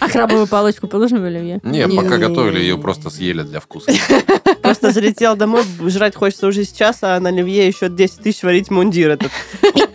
А 0.00 0.08
крабовую 0.08 0.46
палочку 0.46 0.88
положим 0.88 1.22
в 1.22 1.24
оливье? 1.24 1.60
Не, 1.62 1.88
пока 1.88 2.18
готовили, 2.18 2.60
ее 2.60 2.76
просто 2.76 3.10
съели 3.10 3.42
для 3.42 3.60
вкуса. 3.60 3.92
Просто 4.62 4.90
залетел 4.90 5.36
домой, 5.36 5.62
жрать 5.86 6.14
хочется 6.14 6.46
уже 6.46 6.64
сейчас, 6.64 6.98
а 7.02 7.20
на 7.20 7.28
оливье 7.28 7.66
еще 7.66 7.88
10 7.88 8.20
тысяч 8.20 8.42
варить 8.42 8.70
мундир 8.70 9.10
этот. 9.10 9.30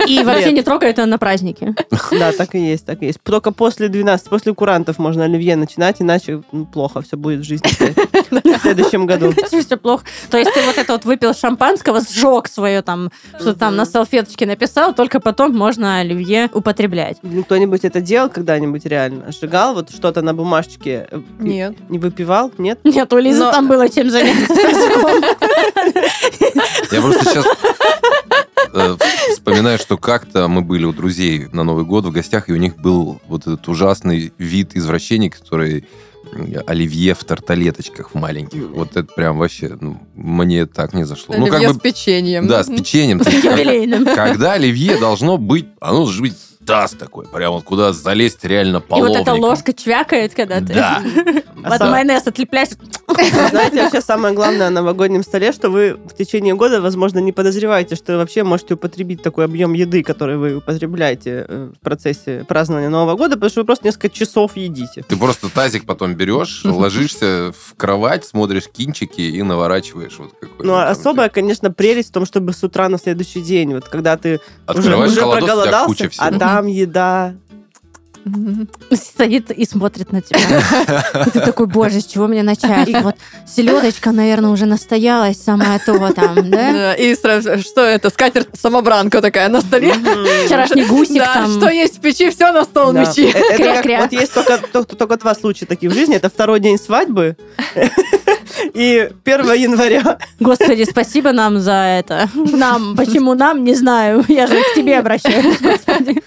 И 0.08 0.23
вообще 0.23 0.52
не 0.52 0.62
трогай 0.62 0.89
это 0.89 1.06
на 1.06 1.17
празднике. 1.17 1.75
Да, 2.12 2.32
так 2.32 2.56
и 2.56 2.60
есть, 2.60 2.86
так 2.86 3.02
и 3.04 3.08
есть. 3.08 3.19
Только 3.21 3.52
после 3.52 3.89
12, 3.89 4.30
после 4.30 4.54
курантов 4.54 4.97
можно 4.97 5.25
оливье 5.25 5.56
начинать, 5.56 6.02
иначе 6.02 6.41
ну, 6.52 6.65
плохо 6.65 7.02
все 7.02 7.17
будет 7.17 7.41
в 7.41 7.43
жизни 7.43 7.69
в 8.58 8.62
следующем 8.62 9.06
году. 9.06 9.34
Все 9.47 9.78
плохо. 9.78 10.06
То 10.30 10.38
есть 10.38 10.52
ты 10.54 10.62
вот 10.62 10.78
это 10.78 10.93
вот 10.93 11.06
выпил 11.06 11.34
шампанского, 11.34 12.02
сжег 12.30 12.48
свое 12.48 12.82
там, 12.82 13.12
что 13.39 13.54
там 13.54 13.76
на 13.76 13.86
салфеточке 13.86 14.46
написал, 14.46 14.94
только 14.94 15.20
потом 15.20 15.56
можно 15.56 16.00
оливье 16.00 16.50
употреблять. 16.54 17.18
Ну, 17.24 17.44
Кто-нибудь 17.44 17.84
это 17.84 18.02
делал 18.02 18.30
когда-нибудь 18.30 18.86
реально? 18.86 19.32
Сжигал 19.32 19.74
вот 19.74 19.92
что-то 19.92 20.22
на 20.22 20.34
бумажечке? 20.34 21.08
э, 21.10 21.22
Нет. 21.39 21.76
Не 21.89 22.00
выпивал? 22.00 22.52
Нет? 22.58 22.80
Нет, 22.84 23.12
у 23.13 23.18
Лизы 23.18 23.50
там 23.52 23.68
было 23.68 23.89
чем 23.89 24.10
заняться. 24.10 24.54
Я 26.92 27.02
просто 27.02 27.26
сейчас 27.26 27.46
э, 28.74 28.96
вспоминаю, 29.32 29.78
что 29.78 29.98
как-то 29.98 30.48
мы 30.48 30.62
были 30.62 30.86
у 30.86 30.94
друзей 30.94 31.48
на 31.52 31.63
Новый 31.63 31.86
год 31.86 32.06
в 32.06 32.12
гостях, 32.12 32.50
и 32.50 32.54
у 32.54 32.58
них 32.58 32.78
был 32.78 33.22
вот 33.28 33.42
этот 33.42 33.68
ужасный 33.68 34.34
вид 34.38 34.76
извращений, 34.76 35.30
который 35.30 35.86
оливье 36.68 37.13
в 37.13 37.24
тарталеточках 37.24 38.12
в 38.12 38.15
маленьких. 38.15 38.70
Вот 38.70 38.92
это 38.96 39.04
прям 39.13 39.38
вообще, 39.38 39.78
ну, 39.80 40.00
мне 40.15 40.65
так 40.65 40.94
не 40.94 41.04
зашло. 41.06 41.36
Ну, 41.38 41.46
Оливье 41.46 41.60
как 41.68 41.70
с 41.72 41.74
бы, 41.78 41.82
печеньем. 41.82 42.48
да, 42.48 42.63
с 42.63 42.68
печеньем. 42.68 43.20
Когда 44.15 44.54
оливье 44.54 44.98
должно 44.98 45.38
быть, 45.38 45.68
оно 45.80 46.00
должно 46.06 46.22
быть 46.22 46.36
таз 46.65 46.92
такой, 46.92 47.26
прям 47.26 47.54
вот 47.54 47.63
куда 47.63 47.94
залезть 47.94 48.44
реально 48.46 48.78
И 48.78 48.80
вот 48.89 49.10
эта 49.10 49.24
половником. 49.24 49.39
ложка 49.39 49.74
чвякает, 49.74 50.36
когда 50.36 50.60
ты 50.60 50.74
Да. 50.74 51.02
А 51.63 51.74
от 51.74 51.78
сам- 51.80 51.92
майонез 51.92 52.26
отлепляешь. 52.26 52.70
Знаете, 53.50 53.84
вообще 53.84 54.02
самое 54.02 54.34
главное 54.34 54.69
на 54.69 54.82
новогоднем 54.82 55.24
столе, 55.24 55.52
что 55.52 55.69
вы 55.69 55.98
в 56.06 56.15
течение 56.15 56.56
года, 56.56 56.82
возможно, 56.82 57.19
не 57.19 57.32
подозреваете, 57.32 57.95
что 57.95 58.13
вы 58.13 58.19
вообще 58.19 58.43
можете 58.43 58.76
употребить 58.76 59.22
такой 59.22 59.45
объем 59.45 59.74
еды, 59.74 60.04
который 60.04 60.38
вы 60.38 60.56
употребляете 60.58 61.45
э, 61.48 61.72
в 61.76 61.80
процессе 61.84 62.45
празднования 62.48 62.89
Нового 62.89 63.15
года, 63.15 63.36
потому 63.36 63.50
что 63.50 63.62
вы 63.62 63.65
просто 63.65 63.88
несколько 63.88 64.10
часов 64.10 64.56
едите. 64.56 65.04
Ты 65.08 65.17
просто 65.17 65.50
тазик 65.50 65.86
потом 65.86 66.15
берешь, 66.15 66.62
ложишься 66.63 67.52
в 67.52 67.76
кровать, 67.76 68.26
смотришь 68.26 68.67
кинчики 68.67 69.22
и 69.22 69.41
наворачиваешь 69.43 70.17
вот 70.17 70.34
какой 70.39 70.65
Ну, 70.65 70.74
а 70.74 70.89
особая, 70.89 71.30
конечно, 71.30 71.72
прелесть 71.72 72.10
в 72.10 72.13
том, 72.13 72.26
чтобы 72.26 72.54
с 72.54 72.63
утра 72.63 72.89
на 72.89 72.98
следующий 72.98 73.41
день, 73.41 73.74
вот 73.74 73.86
когда 73.86 74.17
ты 74.17 74.36
уже, 74.67 74.80
Открываешь 74.80 75.12
уже 75.12 75.22
холодос, 75.22 75.38
у 75.38 75.45
тебя 75.45 75.56
проголодался, 75.56 75.88
куча 75.88 76.10
всего. 76.10 76.26
а 76.28 76.32
там 76.39 76.67
еда. 76.67 77.34
Стоит 78.91 79.51
и 79.51 79.65
смотрит 79.65 80.12
на 80.12 80.21
тебя. 80.21 80.39
И 81.25 81.29
ты 81.29 81.39
такой, 81.39 81.67
боже, 81.67 82.01
с 82.01 82.05
чего 82.05 82.27
мне 82.27 82.43
начать? 82.43 82.89
И 82.89 82.95
вот 82.95 83.15
селедочка, 83.47 84.12
наверное, 84.12 84.49
уже 84.49 84.65
настоялась, 84.65 85.41
самое 85.41 85.79
то 85.79 86.13
там, 86.13 86.49
да? 86.49 86.93
И 86.95 87.15
сразу, 87.15 87.60
что 87.60 87.82
это? 87.82 88.10
Скатерть-самобранка 88.10 89.21
такая 89.21 89.49
на 89.49 89.62
столе. 89.62 89.93
Вчерашний 90.45 90.86
гусик 90.86 91.23
там. 91.23 91.51
что 91.51 91.69
есть 91.69 91.97
в 91.97 92.01
печи, 92.01 92.29
все 92.29 92.51
на 92.51 92.63
стол 92.63 92.91
мечи. 92.91 93.34
Э, 93.34 94.01
вот 94.01 94.12
есть 94.12 94.34
только, 94.34 94.58
только, 94.71 94.95
только 94.95 95.17
два 95.17 95.36
случая 95.36 95.65
таких 95.65 95.91
в 95.91 95.93
жизни. 95.93 96.15
Это 96.15 96.29
второй 96.29 96.60
день 96.60 96.77
свадьбы 96.77 97.38
и 98.73 99.10
1 99.23 99.53
января. 99.53 100.19
Господи, 100.39 100.86
спасибо 100.89 101.32
нам 101.32 101.60
за 101.60 101.99
это. 101.99 102.29
Нам, 102.34 102.95
почему 102.95 103.34
нам, 103.34 103.63
не 103.63 103.75
знаю. 103.75 104.23
Я 104.27 104.47
же 104.47 104.55
к 104.55 104.75
тебе 104.75 104.97
обращаюсь, 104.99 105.60
господи. 105.60 106.21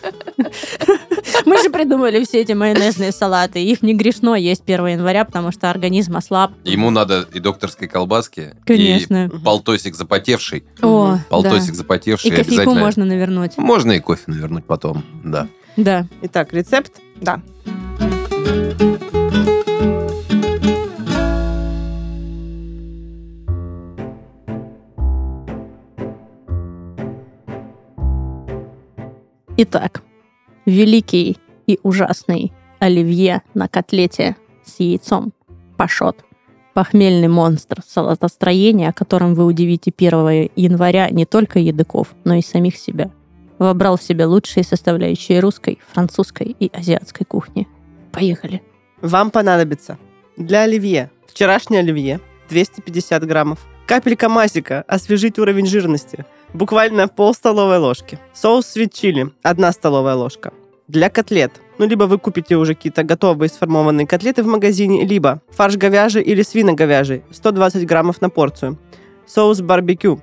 Мы 1.44 1.62
же 1.62 1.70
придумали 1.88 2.24
все 2.24 2.40
эти 2.40 2.52
майонезные 2.52 3.12
салаты. 3.12 3.62
Их 3.62 3.82
не 3.82 3.94
грешно 3.94 4.34
есть 4.34 4.62
1 4.64 4.86
января, 4.86 5.24
потому 5.24 5.50
что 5.52 5.68
организм 5.70 6.16
ослаб. 6.16 6.52
Ему 6.64 6.90
надо 6.90 7.26
и 7.32 7.40
докторской 7.40 7.88
колбаски, 7.88 8.54
Конечно. 8.64 9.26
и 9.26 9.38
полтосик 9.44 9.94
запотевший. 9.94 10.64
О, 10.80 11.18
Полтосик 11.28 11.70
да. 11.70 11.74
запотевший 11.74 12.30
И 12.30 12.34
кофейку 12.34 12.52
обязательно. 12.52 12.80
можно 12.80 13.04
навернуть. 13.04 13.58
Можно 13.58 13.92
и 13.92 14.00
кофе 14.00 14.22
навернуть 14.26 14.64
потом, 14.64 15.04
да. 15.24 15.48
Да. 15.76 16.06
Итак, 16.22 16.52
рецепт. 16.52 17.00
Да. 17.20 17.40
Итак, 29.56 30.02
великий 30.66 31.38
и 31.72 31.80
ужасный 31.82 32.52
оливье 32.78 33.42
на 33.54 33.68
котлете 33.68 34.36
с 34.64 34.80
яйцом. 34.80 35.32
Пашот. 35.76 36.24
Похмельный 36.74 37.28
монстр 37.28 37.82
салатостроения, 37.86 38.90
о 38.90 38.92
котором 38.92 39.34
вы 39.34 39.44
удивите 39.44 39.92
1 39.96 40.50
января 40.56 41.10
не 41.10 41.26
только 41.26 41.58
едоков, 41.58 42.14
но 42.24 42.34
и 42.34 42.42
самих 42.42 42.76
себя. 42.76 43.10
Вобрал 43.58 43.96
в 43.96 44.02
себя 44.02 44.26
лучшие 44.26 44.64
составляющие 44.64 45.40
русской, 45.40 45.78
французской 45.92 46.56
и 46.58 46.70
азиатской 46.74 47.26
кухни. 47.26 47.68
Поехали. 48.10 48.62
Вам 49.00 49.30
понадобится 49.30 49.98
для 50.36 50.62
оливье 50.62 51.10
Вчерашнее 51.32 51.80
оливье 51.80 52.20
250 52.50 53.24
граммов. 53.26 53.60
Капелька 53.86 54.28
мазика, 54.28 54.84
освежить 54.86 55.38
уровень 55.38 55.66
жирности. 55.66 56.26
Буквально 56.52 57.08
пол 57.08 57.32
столовой 57.32 57.78
ложки. 57.78 58.18
Соус 58.34 58.66
свит 58.66 58.92
чили, 58.92 59.32
1 59.42 59.72
столовая 59.72 60.14
ложка. 60.14 60.52
Для 60.88 61.08
котлет. 61.08 61.60
Ну, 61.78 61.86
либо 61.86 62.04
вы 62.04 62.18
купите 62.18 62.56
уже 62.56 62.74
какие-то 62.74 63.02
готовые 63.02 63.48
сформованные 63.48 64.06
котлеты 64.06 64.42
в 64.42 64.46
магазине, 64.46 65.04
либо 65.04 65.40
фарш 65.50 65.76
говяжий 65.76 66.22
или 66.22 66.42
свиноговяжий, 66.42 67.22
120 67.30 67.86
граммов 67.86 68.20
на 68.20 68.28
порцию. 68.28 68.78
Соус 69.26 69.60
барбекю, 69.60 70.20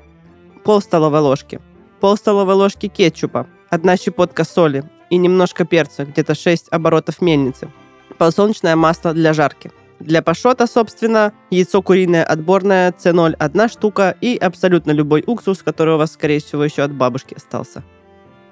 пол 0.64 0.82
столовой 0.82 1.22
ложки. 1.22 1.60
Пол 2.00 2.18
столовой 2.18 2.56
ложки 2.56 2.88
кетчупа, 2.88 3.48
одна 3.70 3.98
щепотка 3.98 4.44
соли 4.44 4.84
и 5.10 5.18
немножко 5.18 5.66
перца, 5.66 6.06
где-то 6.06 6.36
6 6.36 6.68
оборотов 6.72 7.22
мельницы. 7.22 7.70
Подсолнечное 8.18 8.76
масло 8.76 9.14
для 9.14 9.34
жарки. 9.34 9.72
Для 10.00 10.22
пашота, 10.22 10.66
собственно, 10.68 11.34
яйцо 11.50 11.82
куриное 11.82 12.24
отборное, 12.24 12.94
C0 12.94 13.36
одна 13.38 13.68
штука 13.68 14.16
и 14.22 14.38
абсолютно 14.38 14.92
любой 14.92 15.24
уксус, 15.26 15.62
который 15.62 15.96
у 15.96 15.98
вас, 15.98 16.14
скорее 16.14 16.40
всего, 16.40 16.64
еще 16.64 16.84
от 16.84 16.94
бабушки 16.94 17.34
остался. 17.34 17.84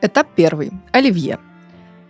Этап 0.01 0.27
первый. 0.35 0.71
Оливье. 0.91 1.39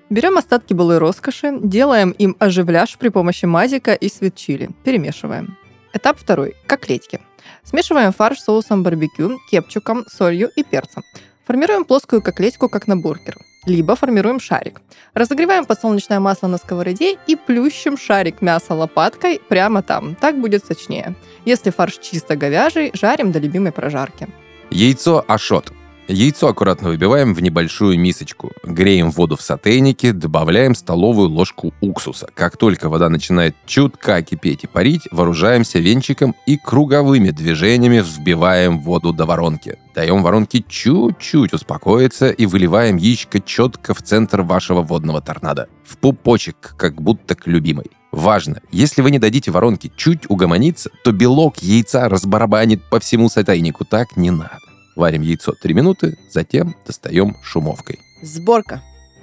Берем 0.10 0.38
остатки 0.38 0.74
былой 0.74 1.00
роскоши, 1.00 1.60
делаем 1.62 2.12
им 2.12 2.38
оживляж 2.40 2.98
при 2.98 3.10
помощи 3.10 3.46
мазика 3.46 3.94
и 3.94 4.08
свит-чили. 4.08 4.70
Перемешиваем. 4.84 5.58
Этап 5.94 6.18
второй. 6.18 6.56
Коклетки. 6.66 7.20
Смешиваем 7.64 8.14
фарш 8.14 8.40
с 8.40 8.46
соусом 8.46 8.84
барбекю, 8.84 9.38
кетчупом, 9.52 10.06
солью 10.08 10.50
и 10.56 10.64
перцем. 10.64 11.04
Формируем 11.46 11.84
плоскую 11.84 12.22
коклетку, 12.22 12.70
как 12.70 12.88
на 12.88 12.96
бургер. 12.96 13.38
Либо 13.66 13.98
формируем 13.98 14.40
шарик. 14.40 14.82
Разогреваем 15.14 15.66
подсолнечное 15.66 16.22
масло 16.22 16.48
на 16.48 16.58
сковороде 16.58 17.18
и 17.28 17.36
плющим 17.36 17.98
шарик 17.98 18.42
мяса 18.42 18.74
лопаткой 18.74 19.42
прямо 19.50 19.82
там. 19.82 20.16
Так 20.16 20.40
будет 20.40 20.66
сочнее. 20.66 21.16
Если 21.44 21.70
фарш 21.70 21.98
чисто 21.98 22.38
говяжий, 22.38 22.92
жарим 22.94 23.34
до 23.34 23.40
любимой 23.40 23.74
прожарки. 23.74 24.28
Яйцо 24.70 25.26
ашот. 25.28 25.74
Яйцо 26.10 26.48
аккуратно 26.48 26.88
выбиваем 26.88 27.34
в 27.34 27.42
небольшую 27.42 28.00
мисочку. 28.00 28.54
Греем 28.64 29.12
воду 29.12 29.36
в 29.36 29.42
сотейнике, 29.42 30.14
добавляем 30.14 30.74
столовую 30.74 31.30
ложку 31.30 31.74
уксуса. 31.82 32.30
Как 32.34 32.56
только 32.56 32.88
вода 32.88 33.10
начинает 33.10 33.58
чутка 33.66 34.22
кипеть 34.22 34.64
и 34.64 34.68
парить, 34.68 35.02
вооружаемся 35.12 35.80
венчиком 35.80 36.34
и 36.46 36.58
круговыми 36.58 37.32
движениями 37.32 38.00
взбиваем 38.00 38.80
воду 38.80 39.12
до 39.12 39.26
воронки. 39.26 39.80
Даем 39.96 40.24
воронке 40.24 40.64
чуть-чуть 40.66 41.54
успокоиться 41.54 42.30
и 42.30 42.46
выливаем 42.46 42.96
яичко 42.96 43.42
четко 43.42 43.94
в 43.94 44.02
центр 44.02 44.44
вашего 44.44 44.82
водного 44.82 45.22
торнадо. 45.22 45.68
В 45.84 45.98
пупочек, 45.98 46.76
как 46.78 47.02
будто 47.02 47.36
к 47.36 47.48
любимой. 47.48 47.88
Важно, 48.14 48.62
если 48.72 49.02
вы 49.02 49.12
не 49.12 49.20
дадите 49.20 49.52
воронке 49.52 49.92
чуть 49.98 50.30
угомониться, 50.30 50.90
то 51.04 51.12
белок 51.12 51.58
яйца 51.58 52.08
разбарабанит 52.08 52.82
по 52.90 53.02
всему 53.02 53.28
сотейнику. 53.28 53.84
Так 53.84 54.16
не 54.16 54.32
надо. 54.32 54.67
Варим 54.98 55.22
яйцо 55.22 55.54
3 55.54 55.74
минуты, 55.76 56.18
затем 56.30 56.76
достаем 56.86 57.38
шумовкой. 57.44 58.00
Сборка. 58.24 58.82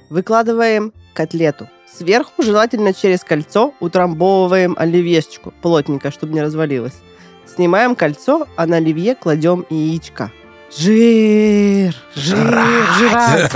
Выкладываем 0.09 0.93
котлету. 1.14 1.68
Сверху 1.93 2.43
желательно 2.43 2.95
через 2.95 3.25
кольцо 3.25 3.75
утрамбовываем 3.81 4.77
оливьешечку 4.79 5.53
плотненько, 5.62 6.11
чтобы 6.12 6.33
не 6.33 6.43
развалилось. 6.43 6.95
Снимаем 7.47 7.95
кольцо, 7.97 8.47
а 8.57 8.66
на 8.66 8.77
оливье 8.77 9.14
кладем 9.16 9.66
яичко. 9.68 10.31
Жир, 10.77 11.95
жир, 12.14 12.37
жрать. 12.99 13.53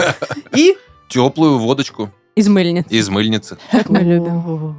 И 0.56 0.76
Теплую 1.08 1.58
водочку 1.58 2.10
Из 2.36 2.48
мыльницы. 2.48 2.88
из 2.90 3.08
мыльницы. 3.08 3.58
Как 3.70 3.88
мы 3.88 4.00
любим. 4.00 4.76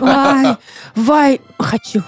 Вай, 0.00 0.56
вай, 0.94 1.40
хочу. 1.58 2.02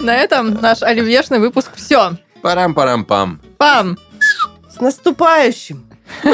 На 0.00 0.16
этом 0.16 0.54
наш 0.54 0.82
оливьешный 0.82 1.38
выпуск 1.38 1.72
все. 1.76 2.12
Парам-парам-пам. 2.42 3.40
Пам! 3.58 3.98
с 4.70 4.80
наступающим! 4.80 5.84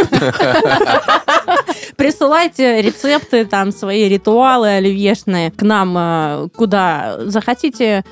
Присылайте 1.96 2.80
рецепты, 2.80 3.44
там, 3.44 3.72
свои 3.72 4.08
ритуалы 4.08 4.68
оливьешные 4.68 5.50
к 5.50 5.62
нам 5.62 5.94
э, 5.98 6.48
куда 6.56 7.16
захотите. 7.26 8.04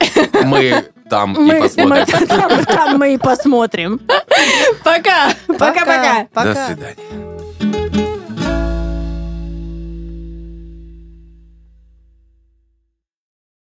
Мы 0.43 0.85
там 1.09 1.35
и 1.35 1.39
Мы, 1.41 1.61
посмотрим. 1.61 1.89
мы- 1.89 2.27
там, 2.27 2.65
там 2.65 2.99
мы 2.99 3.15
и 3.15 3.19
посмотрим. 3.19 4.01
Пока! 4.85 5.31
Пока-пока. 5.47 6.27
До 6.35 6.55
свидания. 6.67 7.34